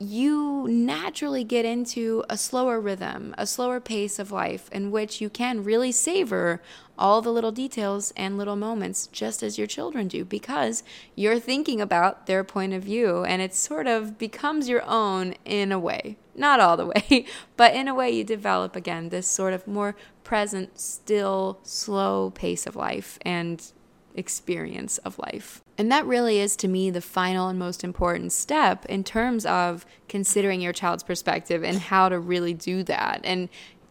you 0.02 0.66
naturally 0.66 1.44
get 1.44 1.66
into 1.66 2.24
a 2.30 2.36
slower 2.36 2.80
rhythm, 2.80 3.34
a 3.36 3.46
slower 3.46 3.78
pace 3.80 4.18
of 4.18 4.32
life 4.32 4.70
in 4.72 4.90
which 4.90 5.20
you 5.20 5.28
can 5.28 5.62
really 5.62 5.92
savor 5.92 6.62
all 7.00 7.22
the 7.22 7.32
little 7.32 7.50
details 7.50 8.12
and 8.16 8.36
little 8.36 8.56
moments 8.56 9.06
just 9.08 9.42
as 9.42 9.58
your 9.58 9.66
children 9.66 10.06
do 10.06 10.24
because 10.24 10.84
you're 11.16 11.40
thinking 11.40 11.80
about 11.80 12.26
their 12.26 12.44
point 12.44 12.72
of 12.72 12.84
view 12.84 13.24
and 13.24 13.40
it 13.40 13.54
sort 13.54 13.86
of 13.86 14.18
becomes 14.18 14.68
your 14.68 14.84
own 14.86 15.34
in 15.44 15.72
a 15.72 15.78
way. 15.78 16.16
Not 16.34 16.60
all 16.60 16.76
the 16.76 16.86
way, 17.10 17.24
but 17.56 17.74
in 17.74 17.88
a 17.88 17.94
way 17.94 18.10
you 18.10 18.22
develop 18.22 18.76
again 18.76 19.08
this 19.08 19.26
sort 19.26 19.54
of 19.54 19.66
more 19.66 19.96
present, 20.22 20.78
still, 20.78 21.58
slow 21.62 22.30
pace 22.30 22.66
of 22.66 22.76
life 22.76 23.18
and 23.22 23.72
experience 24.14 24.98
of 24.98 25.18
life. 25.18 25.62
And 25.78 25.90
that 25.90 26.04
really 26.04 26.40
is 26.40 26.56
to 26.56 26.68
me 26.68 26.90
the 26.90 27.00
final 27.00 27.48
and 27.48 27.58
most 27.58 27.82
important 27.82 28.32
step 28.32 28.84
in 28.86 29.04
terms 29.04 29.46
of 29.46 29.86
considering 30.08 30.60
your 30.60 30.72
child's 30.72 31.02
perspective 31.02 31.64
and 31.64 31.78
how 31.78 32.08
to 32.08 32.18
really 32.18 32.52
do 32.52 32.82
that 32.84 33.20
and 33.24 33.48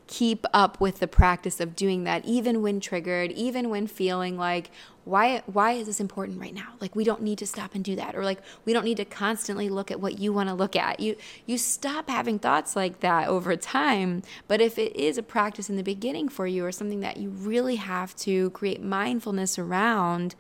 keep 0.10 0.44
up 0.56 0.82
with 0.82 0.98
the 0.98 1.08
practice 1.08 1.60
of 1.60 1.76
doing 1.76 2.04
that 2.04 2.26
even 2.26 2.64
when 2.64 2.80
triggered, 2.80 3.32
even 3.34 3.70
when 3.70 3.86
feeling 3.86 4.38
like 4.38 4.72
why 5.06 5.44
why 5.46 5.74
is 5.74 5.86
this 5.86 6.00
important 6.00 6.42
right 6.42 6.54
now? 6.54 6.74
Like 6.80 6.96
we 6.96 7.04
don't 7.04 7.22
need 7.22 7.38
to 7.38 7.48
stop 7.48 7.76
and 7.76 7.84
do 7.84 7.96
that 7.96 8.16
or 8.16 8.24
like 8.24 8.40
we 8.66 8.74
don't 8.74 8.86
need 8.86 8.98
to 8.98 9.06
constantly 9.06 9.70
look 9.70 9.92
at 9.92 10.00
what 10.00 10.18
you 10.18 10.34
want 10.34 10.50
to 10.50 10.56
look 10.56 10.76
at. 10.76 11.00
You 11.00 11.16
you 11.46 11.60
stop 11.60 12.10
having 12.10 12.40
thoughts 12.40 12.76
like 12.76 13.02
that 13.02 13.28
over 13.28 13.56
time, 13.56 14.24
but 14.48 14.62
if 14.62 14.80
it 14.80 14.96
is 14.96 15.20
a 15.20 15.24
practice 15.24 15.70
in 15.70 15.76
the 15.76 15.84
beginning 15.84 16.28
for 16.28 16.48
you 16.48 16.66
or 16.66 16.72
something 16.72 17.02
that 17.02 17.18
you 17.18 17.30
really 17.30 17.76
have 17.76 18.16
to 18.18 18.50
create 18.50 18.82
mindfulness 18.82 19.60
around, 19.60 20.34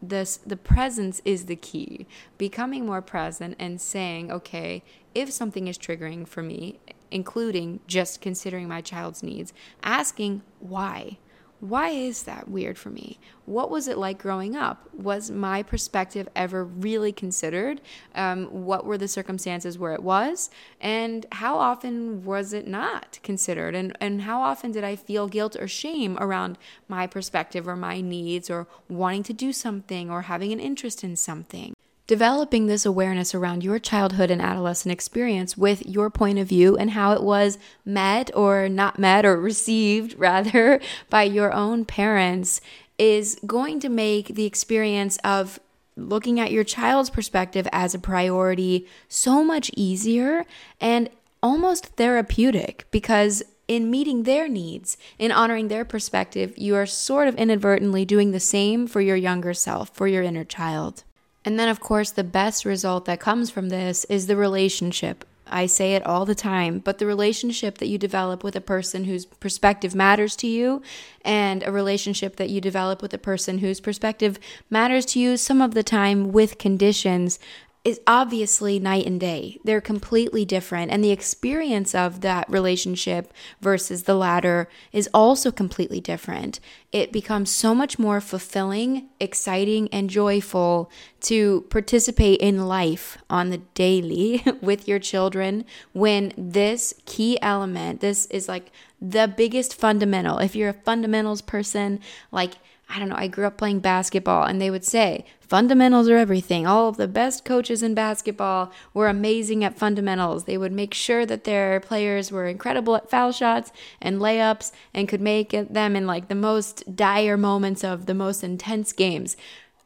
this 0.00 0.38
the 0.38 0.56
presence 0.56 1.20
is 1.26 1.44
the 1.44 1.56
key 1.56 2.06
becoming 2.38 2.86
more 2.86 3.02
present 3.02 3.56
and 3.58 3.78
saying 3.78 4.32
okay 4.32 4.82
if 5.14 5.30
something 5.30 5.68
is 5.68 5.76
triggering 5.76 6.26
for 6.26 6.42
me 6.42 6.80
including 7.12 7.80
just 7.86 8.20
considering 8.20 8.68
my 8.68 8.80
child's 8.80 9.22
needs 9.22 9.52
asking 9.82 10.42
why 10.58 11.18
why 11.62 11.90
is 11.90 12.24
that 12.24 12.48
weird 12.48 12.76
for 12.76 12.90
me? 12.90 13.20
What 13.46 13.70
was 13.70 13.86
it 13.86 13.96
like 13.96 14.18
growing 14.18 14.56
up? 14.56 14.88
Was 14.92 15.30
my 15.30 15.62
perspective 15.62 16.28
ever 16.34 16.64
really 16.64 17.12
considered? 17.12 17.80
Um, 18.16 18.46
what 18.46 18.84
were 18.84 18.98
the 18.98 19.06
circumstances 19.06 19.78
where 19.78 19.92
it 19.92 20.02
was? 20.02 20.50
And 20.80 21.24
how 21.30 21.56
often 21.58 22.24
was 22.24 22.52
it 22.52 22.66
not 22.66 23.20
considered? 23.22 23.76
And, 23.76 23.96
and 24.00 24.22
how 24.22 24.40
often 24.40 24.72
did 24.72 24.82
I 24.82 24.96
feel 24.96 25.28
guilt 25.28 25.54
or 25.54 25.68
shame 25.68 26.18
around 26.20 26.58
my 26.88 27.06
perspective 27.06 27.68
or 27.68 27.76
my 27.76 28.00
needs 28.00 28.50
or 28.50 28.66
wanting 28.88 29.22
to 29.22 29.32
do 29.32 29.52
something 29.52 30.10
or 30.10 30.22
having 30.22 30.52
an 30.52 30.58
interest 30.58 31.04
in 31.04 31.14
something? 31.14 31.74
Developing 32.06 32.66
this 32.66 32.84
awareness 32.84 33.34
around 33.34 33.62
your 33.62 33.78
childhood 33.78 34.30
and 34.30 34.42
adolescent 34.42 34.92
experience 34.92 35.56
with 35.56 35.86
your 35.86 36.10
point 36.10 36.38
of 36.38 36.48
view 36.48 36.76
and 36.76 36.90
how 36.90 37.12
it 37.12 37.22
was 37.22 37.58
met 37.84 38.30
or 38.34 38.68
not 38.68 38.98
met 38.98 39.24
or 39.24 39.36
received 39.40 40.18
rather 40.18 40.80
by 41.10 41.22
your 41.22 41.52
own 41.52 41.84
parents 41.84 42.60
is 42.98 43.38
going 43.46 43.80
to 43.80 43.88
make 43.88 44.28
the 44.28 44.44
experience 44.44 45.16
of 45.18 45.58
looking 45.96 46.40
at 46.40 46.52
your 46.52 46.64
child's 46.64 47.10
perspective 47.10 47.68
as 47.72 47.94
a 47.94 47.98
priority 47.98 48.86
so 49.08 49.44
much 49.44 49.70
easier 49.76 50.44
and 50.80 51.08
almost 51.42 51.86
therapeutic 51.96 52.86
because 52.90 53.42
in 53.68 53.90
meeting 53.90 54.24
their 54.24 54.48
needs, 54.48 54.96
in 55.18 55.32
honoring 55.32 55.68
their 55.68 55.84
perspective, 55.84 56.52
you 56.56 56.74
are 56.74 56.86
sort 56.86 57.28
of 57.28 57.34
inadvertently 57.36 58.04
doing 58.04 58.32
the 58.32 58.40
same 58.40 58.86
for 58.86 59.00
your 59.00 59.16
younger 59.16 59.54
self, 59.54 59.88
for 59.90 60.06
your 60.06 60.22
inner 60.22 60.44
child. 60.44 61.04
And 61.44 61.58
then, 61.58 61.68
of 61.68 61.80
course, 61.80 62.10
the 62.10 62.24
best 62.24 62.64
result 62.64 63.04
that 63.06 63.20
comes 63.20 63.50
from 63.50 63.68
this 63.68 64.04
is 64.04 64.26
the 64.26 64.36
relationship. 64.36 65.24
I 65.46 65.66
say 65.66 65.94
it 65.94 66.06
all 66.06 66.24
the 66.24 66.34
time, 66.34 66.78
but 66.78 66.98
the 66.98 67.06
relationship 67.06 67.78
that 67.78 67.88
you 67.88 67.98
develop 67.98 68.42
with 68.42 68.56
a 68.56 68.60
person 68.60 69.04
whose 69.04 69.26
perspective 69.26 69.94
matters 69.94 70.34
to 70.36 70.46
you, 70.46 70.82
and 71.24 71.62
a 71.62 71.72
relationship 71.72 72.36
that 72.36 72.48
you 72.48 72.60
develop 72.60 73.02
with 73.02 73.12
a 73.12 73.18
person 73.18 73.58
whose 73.58 73.80
perspective 73.80 74.38
matters 74.70 75.04
to 75.06 75.18
you 75.18 75.36
some 75.36 75.60
of 75.60 75.74
the 75.74 75.82
time 75.82 76.32
with 76.32 76.58
conditions 76.58 77.38
is 77.84 78.00
obviously 78.06 78.78
night 78.78 79.06
and 79.06 79.18
day. 79.18 79.58
They're 79.64 79.80
completely 79.80 80.44
different. 80.44 80.92
And 80.92 81.02
the 81.02 81.10
experience 81.10 81.96
of 81.96 82.20
that 82.20 82.48
relationship 82.48 83.32
versus 83.60 84.04
the 84.04 84.14
latter 84.14 84.68
is 84.92 85.10
also 85.12 85.50
completely 85.50 86.00
different. 86.00 86.60
It 86.92 87.10
becomes 87.10 87.50
so 87.50 87.74
much 87.74 87.98
more 87.98 88.20
fulfilling, 88.20 89.08
exciting, 89.18 89.88
and 89.92 90.08
joyful 90.08 90.92
to 91.22 91.62
participate 91.70 92.40
in 92.40 92.68
life 92.68 93.18
on 93.28 93.50
the 93.50 93.58
daily 93.74 94.44
with 94.60 94.86
your 94.86 95.00
children 95.00 95.64
when 95.92 96.32
this 96.36 96.94
key 97.04 97.36
element, 97.42 98.00
this 98.00 98.26
is 98.26 98.48
like 98.48 98.70
the 99.00 99.26
biggest 99.26 99.74
fundamental. 99.74 100.38
If 100.38 100.54
you're 100.54 100.68
a 100.68 100.72
fundamentals 100.74 101.42
person, 101.42 101.98
like 102.30 102.52
I 102.94 102.98
don't 102.98 103.08
know, 103.08 103.16
I 103.16 103.26
grew 103.26 103.46
up 103.46 103.56
playing 103.56 103.80
basketball 103.80 104.44
and 104.44 104.60
they 104.60 104.70
would 104.70 104.84
say, 104.84 105.24
fundamentals 105.40 106.08
are 106.08 106.16
everything. 106.16 106.66
All 106.66 106.88
of 106.88 106.98
the 106.98 107.08
best 107.08 107.42
coaches 107.42 107.82
in 107.82 107.94
basketball 107.94 108.70
were 108.92 109.08
amazing 109.08 109.64
at 109.64 109.78
fundamentals. 109.78 110.44
They 110.44 110.58
would 110.58 110.72
make 110.72 110.92
sure 110.92 111.24
that 111.24 111.44
their 111.44 111.80
players 111.80 112.30
were 112.30 112.46
incredible 112.46 112.94
at 112.94 113.08
foul 113.08 113.32
shots 113.32 113.72
and 114.00 114.20
layups 114.20 114.72
and 114.92 115.08
could 115.08 115.22
make 115.22 115.50
them 115.50 115.96
in 115.96 116.06
like 116.06 116.28
the 116.28 116.34
most 116.34 116.94
dire 116.94 117.38
moments 117.38 117.82
of 117.82 118.04
the 118.04 118.14
most 118.14 118.44
intense 118.44 118.92
games 118.92 119.36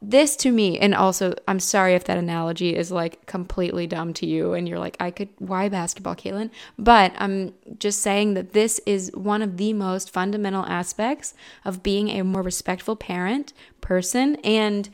this 0.09 0.37
to 0.37 0.53
me, 0.53 0.79
and 0.79 0.95
also, 0.95 1.35
I'm 1.49 1.59
sorry 1.59 1.95
if 1.95 2.05
that 2.05 2.16
analogy 2.16 2.77
is 2.77 2.92
like 2.92 3.27
completely 3.27 3.87
dumb 3.88 4.12
to 4.14 4.27
you, 4.27 4.53
and 4.53 4.69
you're 4.69 4.79
like, 4.79 4.97
I 5.01 5.11
could, 5.11 5.29
why 5.38 5.69
basketball, 5.69 6.14
Caitlin? 6.14 6.51
But 6.79 7.12
I'm 7.19 7.55
just 7.79 8.03
saying 8.03 8.35
that 8.35 8.53
this 8.53 8.81
is 8.87 9.11
one 9.14 9.42
of 9.42 9.57
the 9.57 9.73
most 9.73 10.12
fundamental 10.12 10.64
aspects 10.64 11.35
of 11.64 11.83
being 11.83 12.09
a 12.09 12.23
more 12.23 12.42
respectful 12.42 12.95
parent, 12.95 13.53
person, 13.81 14.37
and 14.37 14.88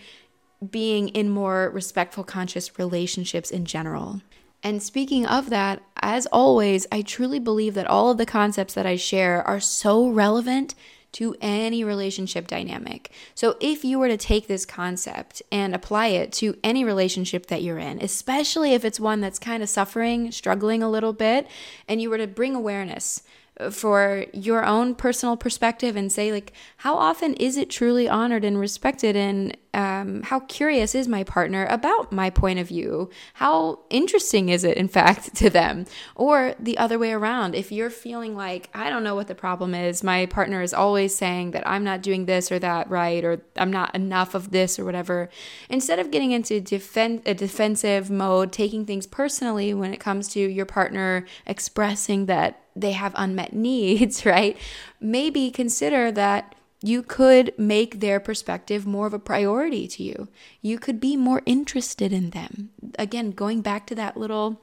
being 0.70 1.08
in 1.08 1.28
more 1.28 1.70
respectful, 1.70 2.24
conscious 2.24 2.78
relationships 2.78 3.50
in 3.50 3.66
general. 3.66 4.22
And 4.62 4.82
speaking 4.82 5.26
of 5.26 5.50
that, 5.50 5.82
as 6.00 6.26
always, 6.26 6.86
I 6.90 7.02
truly 7.02 7.38
believe 7.38 7.74
that 7.74 7.86
all 7.86 8.10
of 8.10 8.18
the 8.18 8.24
concepts 8.24 8.74
that 8.74 8.86
I 8.86 8.96
share 8.96 9.42
are 9.42 9.60
so 9.60 10.08
relevant 10.08 10.74
to 11.12 11.36
any 11.40 11.84
relationship 11.84 12.46
dynamic. 12.46 13.10
So, 13.34 13.56
if 13.60 13.84
you 13.84 13.98
were 13.98 14.08
to 14.08 14.16
take 14.16 14.46
this 14.46 14.66
concept 14.66 15.42
and 15.52 15.74
apply 15.74 16.08
it 16.08 16.32
to 16.34 16.56
any 16.64 16.84
relationship 16.84 17.46
that 17.46 17.62
you're 17.62 17.78
in, 17.78 18.00
especially 18.02 18.74
if 18.74 18.84
it's 18.84 18.98
one 18.98 19.20
that's 19.20 19.38
kind 19.38 19.62
of 19.62 19.68
suffering, 19.68 20.32
struggling 20.32 20.82
a 20.82 20.90
little 20.90 21.12
bit, 21.12 21.46
and 21.88 22.00
you 22.00 22.10
were 22.10 22.18
to 22.18 22.26
bring 22.26 22.54
awareness 22.54 23.22
for 23.70 24.24
your 24.32 24.64
own 24.64 24.94
personal 24.94 25.36
perspective 25.36 25.94
and 25.94 26.10
say 26.10 26.32
like 26.32 26.52
how 26.78 26.96
often 26.96 27.34
is 27.34 27.56
it 27.56 27.70
truly 27.70 28.08
honored 28.08 28.44
and 28.44 28.58
respected? 28.58 29.14
And 29.16 29.56
um, 29.74 30.22
how 30.22 30.40
curious 30.40 30.94
is 30.94 31.08
my 31.08 31.24
partner 31.24 31.66
about 31.66 32.12
my 32.12 32.30
point 32.30 32.58
of 32.58 32.68
view? 32.68 33.10
How 33.34 33.80
interesting 33.90 34.48
is 34.48 34.64
it 34.64 34.76
in 34.76 34.88
fact 34.88 35.34
to 35.36 35.50
them? 35.50 35.86
Or 36.14 36.54
the 36.58 36.78
other 36.78 36.98
way 36.98 37.12
around 37.12 37.54
if 37.54 37.72
you're 37.72 37.90
feeling 37.90 38.36
like 38.36 38.68
i 38.74 38.90
don't 38.90 39.04
know 39.04 39.14
what 39.14 39.28
the 39.28 39.34
problem 39.34 39.74
is 39.74 40.02
my 40.02 40.26
partner 40.26 40.62
is 40.62 40.74
always 40.74 41.14
saying 41.14 41.52
that 41.52 41.66
i'm 41.66 41.84
not 41.84 42.02
doing 42.02 42.26
this 42.26 42.50
or 42.50 42.58
that 42.58 42.88
right 42.90 43.24
or 43.24 43.42
i'm 43.56 43.70
not 43.70 43.94
enough 43.94 44.34
of 44.34 44.50
this 44.50 44.78
or 44.78 44.84
whatever 44.84 45.28
instead 45.68 45.98
of 45.98 46.10
getting 46.10 46.32
into 46.32 46.60
defen- 46.60 47.22
a 47.26 47.34
defensive 47.34 48.10
mode 48.10 48.52
taking 48.52 48.84
things 48.84 49.06
personally 49.06 49.72
when 49.72 49.92
it 49.92 50.00
comes 50.00 50.28
to 50.28 50.40
your 50.40 50.66
partner 50.66 51.24
expressing 51.46 52.26
that 52.26 52.61
they 52.74 52.92
have 52.92 53.12
unmet 53.16 53.52
needs, 53.68 54.24
right? 54.26 54.56
Maybe 55.00 55.50
consider 55.50 56.12
that 56.12 56.54
you 56.82 57.02
could 57.02 57.52
make 57.56 58.00
their 58.00 58.18
perspective 58.18 58.86
more 58.86 59.06
of 59.06 59.14
a 59.14 59.18
priority 59.18 59.86
to 59.86 60.02
you. 60.02 60.28
You 60.60 60.78
could 60.78 60.98
be 60.98 61.16
more 61.16 61.42
interested 61.46 62.12
in 62.12 62.30
them. 62.30 62.70
Again, 62.98 63.30
going 63.30 63.60
back 63.60 63.86
to 63.86 63.94
that 63.94 64.16
little 64.16 64.60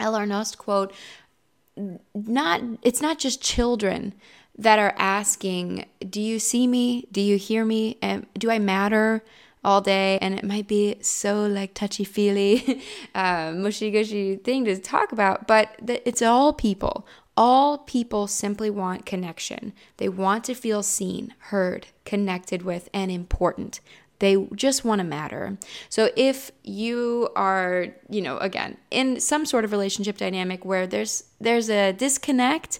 L.R. 0.00 0.26
Knost 0.26 0.58
quote, 0.58 0.92
not 2.14 2.60
it's 2.82 3.00
not 3.00 3.18
just 3.18 3.40
children 3.40 4.14
that 4.58 4.78
are 4.78 4.94
asking, 4.98 5.86
"Do 6.08 6.20
you 6.20 6.38
see 6.38 6.66
me? 6.66 7.06
Do 7.12 7.20
you 7.20 7.38
hear 7.38 7.64
me? 7.64 7.96
And 8.02 8.26
do 8.36 8.50
I 8.50 8.58
matter?" 8.58 9.22
all 9.62 9.80
day 9.80 10.18
and 10.22 10.38
it 10.38 10.44
might 10.44 10.66
be 10.66 10.96
so 11.02 11.44
like 11.44 11.74
touchy 11.74 12.04
feely 12.04 12.82
uh, 13.14 13.52
mushy 13.54 13.90
gushy 13.90 14.36
thing 14.36 14.64
to 14.64 14.74
talk 14.78 15.12
about 15.12 15.46
but 15.46 15.76
it's 15.86 16.22
all 16.22 16.52
people 16.52 17.06
all 17.40 17.78
people 17.78 18.26
simply 18.26 18.68
want 18.68 19.06
connection. 19.06 19.72
They 19.96 20.10
want 20.10 20.44
to 20.44 20.54
feel 20.54 20.82
seen, 20.82 21.32
heard, 21.38 21.86
connected 22.04 22.60
with, 22.60 22.90
and 22.92 23.10
important. 23.10 23.80
They 24.18 24.46
just 24.54 24.84
want 24.84 24.98
to 24.98 25.04
matter. 25.04 25.56
So 25.88 26.10
if 26.16 26.50
you 26.62 27.30
are, 27.34 27.86
you 28.10 28.20
know, 28.20 28.36
again, 28.36 28.76
in 28.90 29.20
some 29.20 29.46
sort 29.46 29.64
of 29.64 29.72
relationship 29.72 30.18
dynamic 30.18 30.66
where 30.66 30.86
there's 30.86 31.24
there's 31.40 31.70
a 31.70 31.92
disconnect, 31.92 32.78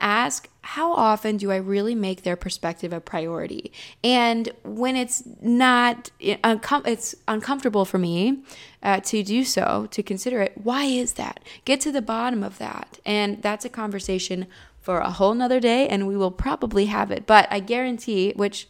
ask 0.00 0.48
how 0.62 0.92
often 0.92 1.36
do 1.36 1.50
I 1.50 1.56
really 1.56 1.94
make 1.94 2.22
their 2.22 2.36
perspective 2.36 2.92
a 2.92 3.00
priority? 3.00 3.72
And 4.04 4.50
when 4.62 4.94
it's 4.94 5.22
not, 5.40 6.10
it's 6.20 7.14
uncomfortable 7.26 7.84
for 7.84 7.98
me 7.98 8.42
uh, 8.82 9.00
to 9.00 9.22
do 9.22 9.44
so, 9.44 9.88
to 9.90 10.02
consider 10.02 10.42
it, 10.42 10.52
why 10.62 10.84
is 10.84 11.14
that? 11.14 11.40
Get 11.64 11.80
to 11.82 11.92
the 11.92 12.02
bottom 12.02 12.42
of 12.42 12.58
that. 12.58 12.98
And 13.04 13.42
that's 13.42 13.64
a 13.64 13.70
conversation 13.70 14.46
for 14.80 14.98
a 15.00 15.10
whole 15.10 15.34
nother 15.34 15.60
day, 15.60 15.88
and 15.88 16.06
we 16.06 16.16
will 16.16 16.30
probably 16.30 16.86
have 16.86 17.10
it. 17.10 17.26
But 17.26 17.46
I 17.50 17.60
guarantee, 17.60 18.32
which 18.36 18.68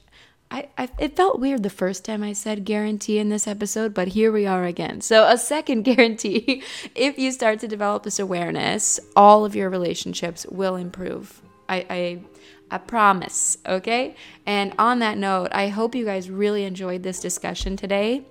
I, 0.51 0.69
I, 0.77 0.89
it 0.99 1.17
felt 1.17 1.39
weird 1.39 1.63
the 1.63 1.71
first 1.71 2.05
time 2.05 2.25
I 2.25 2.33
said 2.33 2.65
guarantee 2.65 3.19
in 3.19 3.29
this 3.29 3.47
episode, 3.47 3.95
but 3.95 4.09
here 4.09 4.33
we 4.33 4.47
are 4.47 4.65
again. 4.65 5.01
So, 5.01 5.27
a 5.27 5.39
second 5.39 5.83
guarantee 5.85 6.63
if 6.95 7.19
you 7.19 7.31
start 7.31 7.61
to 7.61 7.69
develop 7.69 8.03
this 8.03 8.19
awareness, 8.19 8.99
all 9.15 9.45
of 9.45 9.55
your 9.55 9.71
relationships 9.71 10.45
will 10.47 10.77
improve. 10.77 11.41
I, 11.69 11.87
I, 11.89 12.21
I 12.73 12.79
promise, 12.79 13.59
okay? 13.65 14.17
And 14.45 14.75
on 14.77 14.99
that 14.99 15.19
note, 15.19 15.51
I 15.53 15.69
hope 15.69 15.95
you 15.95 16.05
guys 16.05 16.29
really 16.29 16.65
enjoyed 16.65 17.05
this 17.05 17.21
discussion 17.21 17.77
today. 17.77 18.25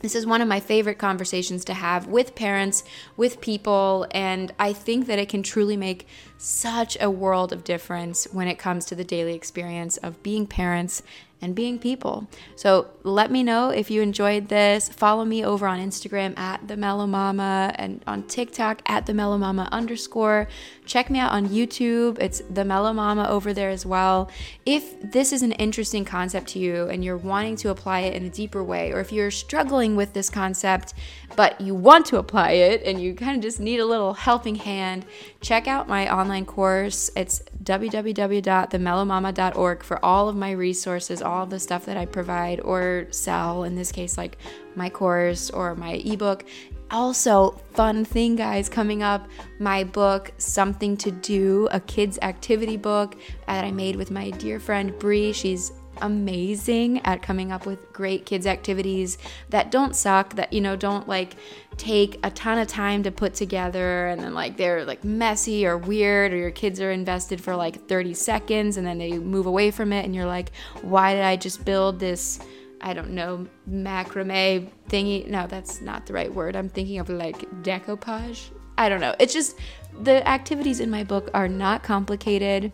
This 0.00 0.14
is 0.14 0.26
one 0.26 0.42
of 0.42 0.48
my 0.48 0.60
favorite 0.60 0.98
conversations 0.98 1.64
to 1.66 1.74
have 1.74 2.06
with 2.06 2.34
parents, 2.34 2.84
with 3.16 3.40
people, 3.40 4.06
and 4.12 4.52
I 4.58 4.72
think 4.72 5.06
that 5.06 5.18
it 5.18 5.28
can 5.28 5.42
truly 5.42 5.76
make 5.76 6.06
such 6.38 6.96
a 7.00 7.10
world 7.10 7.52
of 7.52 7.64
difference 7.64 8.26
when 8.32 8.48
it 8.48 8.58
comes 8.58 8.84
to 8.86 8.94
the 8.94 9.04
daily 9.04 9.34
experience 9.34 9.96
of 9.98 10.22
being 10.22 10.46
parents 10.46 11.02
and 11.42 11.54
being 11.54 11.78
people. 11.78 12.26
So 12.54 12.88
let 13.02 13.30
me 13.30 13.42
know 13.42 13.68
if 13.68 13.90
you 13.90 14.00
enjoyed 14.00 14.48
this. 14.48 14.88
Follow 14.88 15.24
me 15.24 15.44
over 15.44 15.66
on 15.66 15.78
Instagram 15.78 16.36
at 16.38 16.66
the 16.66 16.76
Mellow 16.76 17.06
Mama 17.06 17.74
and 17.76 18.02
on 18.06 18.22
TikTok 18.22 18.80
at 18.86 19.04
the 19.04 19.12
Mellow 19.12 19.36
Mama 19.36 19.68
underscore. 19.70 20.48
Check 20.86 21.10
me 21.10 21.18
out 21.18 21.32
on 21.32 21.48
YouTube. 21.48 22.18
It's 22.20 22.40
the 22.48 22.64
Mellow 22.64 22.92
Mama 22.92 23.28
over 23.28 23.52
there 23.52 23.68
as 23.68 23.84
well. 23.84 24.30
If 24.64 25.12
this 25.12 25.32
is 25.32 25.42
an 25.42 25.52
interesting 25.52 26.04
concept 26.06 26.48
to 26.48 26.58
you 26.58 26.88
and 26.88 27.04
you're 27.04 27.18
wanting 27.18 27.56
to 27.56 27.68
apply 27.68 28.00
it 28.00 28.14
in 28.14 28.24
a 28.24 28.30
deeper 28.30 28.64
way, 28.64 28.92
or 28.92 29.00
if 29.00 29.12
you're 29.12 29.30
struggling 29.30 29.94
with 29.94 30.14
this 30.14 30.30
concept 30.30 30.94
but 31.34 31.60
you 31.60 31.74
want 31.74 32.06
to 32.06 32.16
apply 32.16 32.52
it 32.52 32.82
and 32.84 33.00
you 33.00 33.14
kind 33.14 33.36
of 33.36 33.42
just 33.42 33.60
need 33.60 33.78
a 33.78 33.84
little 33.84 34.14
helping 34.14 34.54
hand, 34.54 35.04
check 35.46 35.68
out 35.68 35.86
my 35.86 36.12
online 36.12 36.44
course. 36.44 37.08
It's 37.14 37.40
www.themellowmama.org 37.62 39.84
for 39.84 40.04
all 40.04 40.28
of 40.28 40.34
my 40.34 40.50
resources, 40.50 41.22
all 41.22 41.44
of 41.44 41.50
the 41.50 41.60
stuff 41.60 41.86
that 41.86 41.96
I 41.96 42.04
provide 42.04 42.60
or 42.60 43.06
sell, 43.12 43.62
in 43.62 43.76
this 43.76 43.92
case, 43.92 44.18
like 44.18 44.38
my 44.74 44.90
course 44.90 45.50
or 45.50 45.76
my 45.76 46.02
ebook. 46.04 46.44
Also, 46.90 47.52
fun 47.74 48.04
thing, 48.04 48.34
guys, 48.34 48.68
coming 48.68 49.04
up 49.04 49.28
my 49.60 49.84
book, 49.84 50.32
Something 50.38 50.96
to 50.96 51.12
Do, 51.12 51.68
a 51.70 51.78
kids' 51.78 52.18
activity 52.22 52.76
book 52.76 53.14
that 53.46 53.64
I 53.64 53.70
made 53.70 53.94
with 53.94 54.10
my 54.10 54.30
dear 54.30 54.58
friend 54.58 54.98
Bree. 54.98 55.32
She's 55.32 55.70
amazing 56.02 57.00
at 57.04 57.22
coming 57.22 57.52
up 57.52 57.66
with 57.66 57.92
great 57.92 58.26
kids 58.26 58.46
activities 58.46 59.18
that 59.50 59.70
don't 59.70 59.94
suck 59.94 60.34
that 60.34 60.52
you 60.52 60.60
know 60.60 60.76
don't 60.76 61.08
like 61.08 61.36
take 61.76 62.18
a 62.24 62.30
ton 62.30 62.58
of 62.58 62.66
time 62.66 63.02
to 63.02 63.10
put 63.10 63.34
together 63.34 64.06
and 64.08 64.20
then 64.20 64.34
like 64.34 64.56
they're 64.56 64.84
like 64.84 65.04
messy 65.04 65.66
or 65.66 65.76
weird 65.76 66.32
or 66.32 66.36
your 66.36 66.50
kids 66.50 66.80
are 66.80 66.90
invested 66.90 67.40
for 67.40 67.54
like 67.54 67.88
30 67.88 68.14
seconds 68.14 68.76
and 68.76 68.86
then 68.86 68.98
they 68.98 69.18
move 69.18 69.46
away 69.46 69.70
from 69.70 69.92
it 69.92 70.04
and 70.04 70.14
you're 70.14 70.26
like 70.26 70.50
why 70.82 71.14
did 71.14 71.24
I 71.24 71.36
just 71.36 71.64
build 71.64 71.98
this 71.98 72.38
I 72.80 72.92
don't 72.92 73.10
know 73.10 73.46
macrame 73.68 74.70
thingy? 74.88 75.26
No 75.26 75.46
that's 75.46 75.80
not 75.80 76.06
the 76.06 76.12
right 76.12 76.32
word. 76.32 76.56
I'm 76.56 76.68
thinking 76.68 76.98
of 76.98 77.08
like 77.08 77.38
decoupage? 77.62 78.50
I 78.78 78.88
don't 78.88 79.00
know. 79.00 79.14
It's 79.18 79.32
just 79.32 79.56
the 80.02 80.26
activities 80.28 80.80
in 80.80 80.90
my 80.90 81.02
book 81.02 81.30
are 81.32 81.48
not 81.48 81.82
complicated 81.82 82.72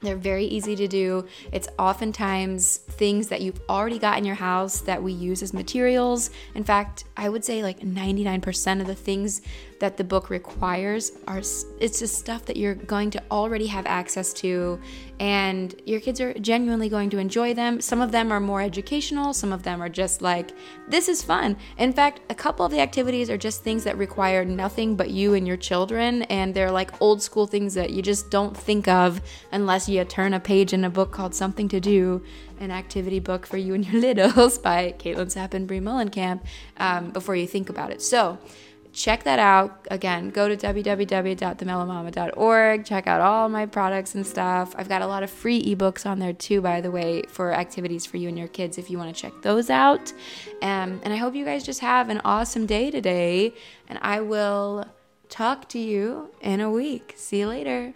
they're 0.00 0.16
very 0.16 0.44
easy 0.44 0.76
to 0.76 0.86
do. 0.86 1.26
It's 1.52 1.68
oftentimes 1.78 2.76
things 2.76 3.28
that 3.28 3.40
you've 3.40 3.60
already 3.68 3.98
got 3.98 4.18
in 4.18 4.24
your 4.24 4.36
house 4.36 4.80
that 4.82 5.02
we 5.02 5.12
use 5.12 5.42
as 5.42 5.52
materials. 5.52 6.30
In 6.54 6.62
fact, 6.62 7.04
I 7.16 7.28
would 7.28 7.44
say 7.44 7.62
like 7.62 7.80
99% 7.80 8.80
of 8.80 8.86
the 8.86 8.94
things 8.94 9.42
that 9.80 9.96
the 9.96 10.04
book 10.04 10.30
requires 10.30 11.12
are 11.26 11.38
it's 11.38 11.98
just 12.00 12.16
stuff 12.16 12.44
that 12.46 12.56
you're 12.56 12.74
going 12.74 13.10
to 13.10 13.22
already 13.30 13.66
have 13.66 13.86
access 13.86 14.32
to 14.32 14.80
and 15.20 15.74
your 15.84 16.00
kids 16.00 16.20
are 16.20 16.32
genuinely 16.34 16.88
going 16.88 17.10
to 17.10 17.18
enjoy 17.18 17.52
them. 17.54 17.80
Some 17.80 18.00
of 18.00 18.12
them 18.12 18.30
are 18.32 18.40
more 18.40 18.62
educational, 18.62 19.34
some 19.34 19.52
of 19.52 19.62
them 19.62 19.82
are 19.82 19.88
just 19.88 20.22
like 20.22 20.50
this 20.88 21.08
is 21.08 21.22
fun. 21.22 21.56
In 21.76 21.92
fact, 21.92 22.20
a 22.30 22.34
couple 22.34 22.64
of 22.64 22.72
the 22.72 22.80
activities 22.80 23.30
are 23.30 23.36
just 23.36 23.62
things 23.62 23.84
that 23.84 23.96
require 23.96 24.44
nothing 24.44 24.96
but 24.96 25.10
you 25.10 25.34
and 25.34 25.46
your 25.46 25.56
children 25.56 26.22
and 26.24 26.54
they're 26.54 26.70
like 26.70 27.00
old 27.00 27.22
school 27.22 27.46
things 27.46 27.74
that 27.74 27.90
you 27.90 28.02
just 28.02 28.30
don't 28.30 28.56
think 28.56 28.88
of 28.88 29.20
unless 29.52 29.88
you 29.88 30.04
turn 30.04 30.34
a 30.34 30.40
page 30.40 30.72
in 30.72 30.84
a 30.84 30.90
book 30.90 31.12
called 31.12 31.34
Something 31.34 31.68
to 31.68 31.80
Do 31.80 32.22
an 32.60 32.70
activity 32.70 33.20
book 33.20 33.46
for 33.46 33.56
you 33.56 33.74
and 33.74 33.86
your 33.86 34.00
littles 34.14 34.58
by 34.58 34.94
Caitlin 34.98 35.26
Sapp 35.26 35.54
and 35.54 35.66
Brie 35.66 35.80
Mullenkamp 35.80 36.40
um, 36.78 37.10
before 37.10 37.36
you 37.36 37.46
think 37.46 37.68
about 37.68 37.90
it. 37.90 38.02
So, 38.02 38.38
check 38.92 39.24
that 39.24 39.38
out. 39.38 39.86
Again, 39.90 40.30
go 40.30 40.48
to 40.48 40.56
www.themellowmama.org. 40.56 42.84
Check 42.84 43.06
out 43.06 43.20
all 43.20 43.48
my 43.48 43.66
products 43.66 44.14
and 44.14 44.26
stuff. 44.26 44.74
I've 44.76 44.88
got 44.88 45.02
a 45.02 45.06
lot 45.06 45.22
of 45.22 45.30
free 45.30 45.62
ebooks 45.62 46.06
on 46.06 46.18
there 46.18 46.32
too, 46.32 46.60
by 46.60 46.80
the 46.80 46.90
way, 46.90 47.22
for 47.28 47.52
activities 47.52 48.06
for 48.06 48.16
you 48.16 48.28
and 48.28 48.38
your 48.38 48.48
kids 48.48 48.78
if 48.78 48.90
you 48.90 48.98
want 48.98 49.14
to 49.14 49.20
check 49.20 49.32
those 49.42 49.70
out. 49.70 50.12
Um, 50.62 51.00
and 51.02 51.12
I 51.12 51.16
hope 51.16 51.34
you 51.34 51.44
guys 51.44 51.64
just 51.64 51.80
have 51.80 52.08
an 52.08 52.20
awesome 52.24 52.66
day 52.66 52.90
today. 52.90 53.54
And 53.88 53.98
I 54.02 54.20
will 54.20 54.86
talk 55.28 55.68
to 55.70 55.78
you 55.78 56.30
in 56.40 56.60
a 56.60 56.70
week. 56.70 57.14
See 57.16 57.40
you 57.40 57.48
later. 57.48 57.94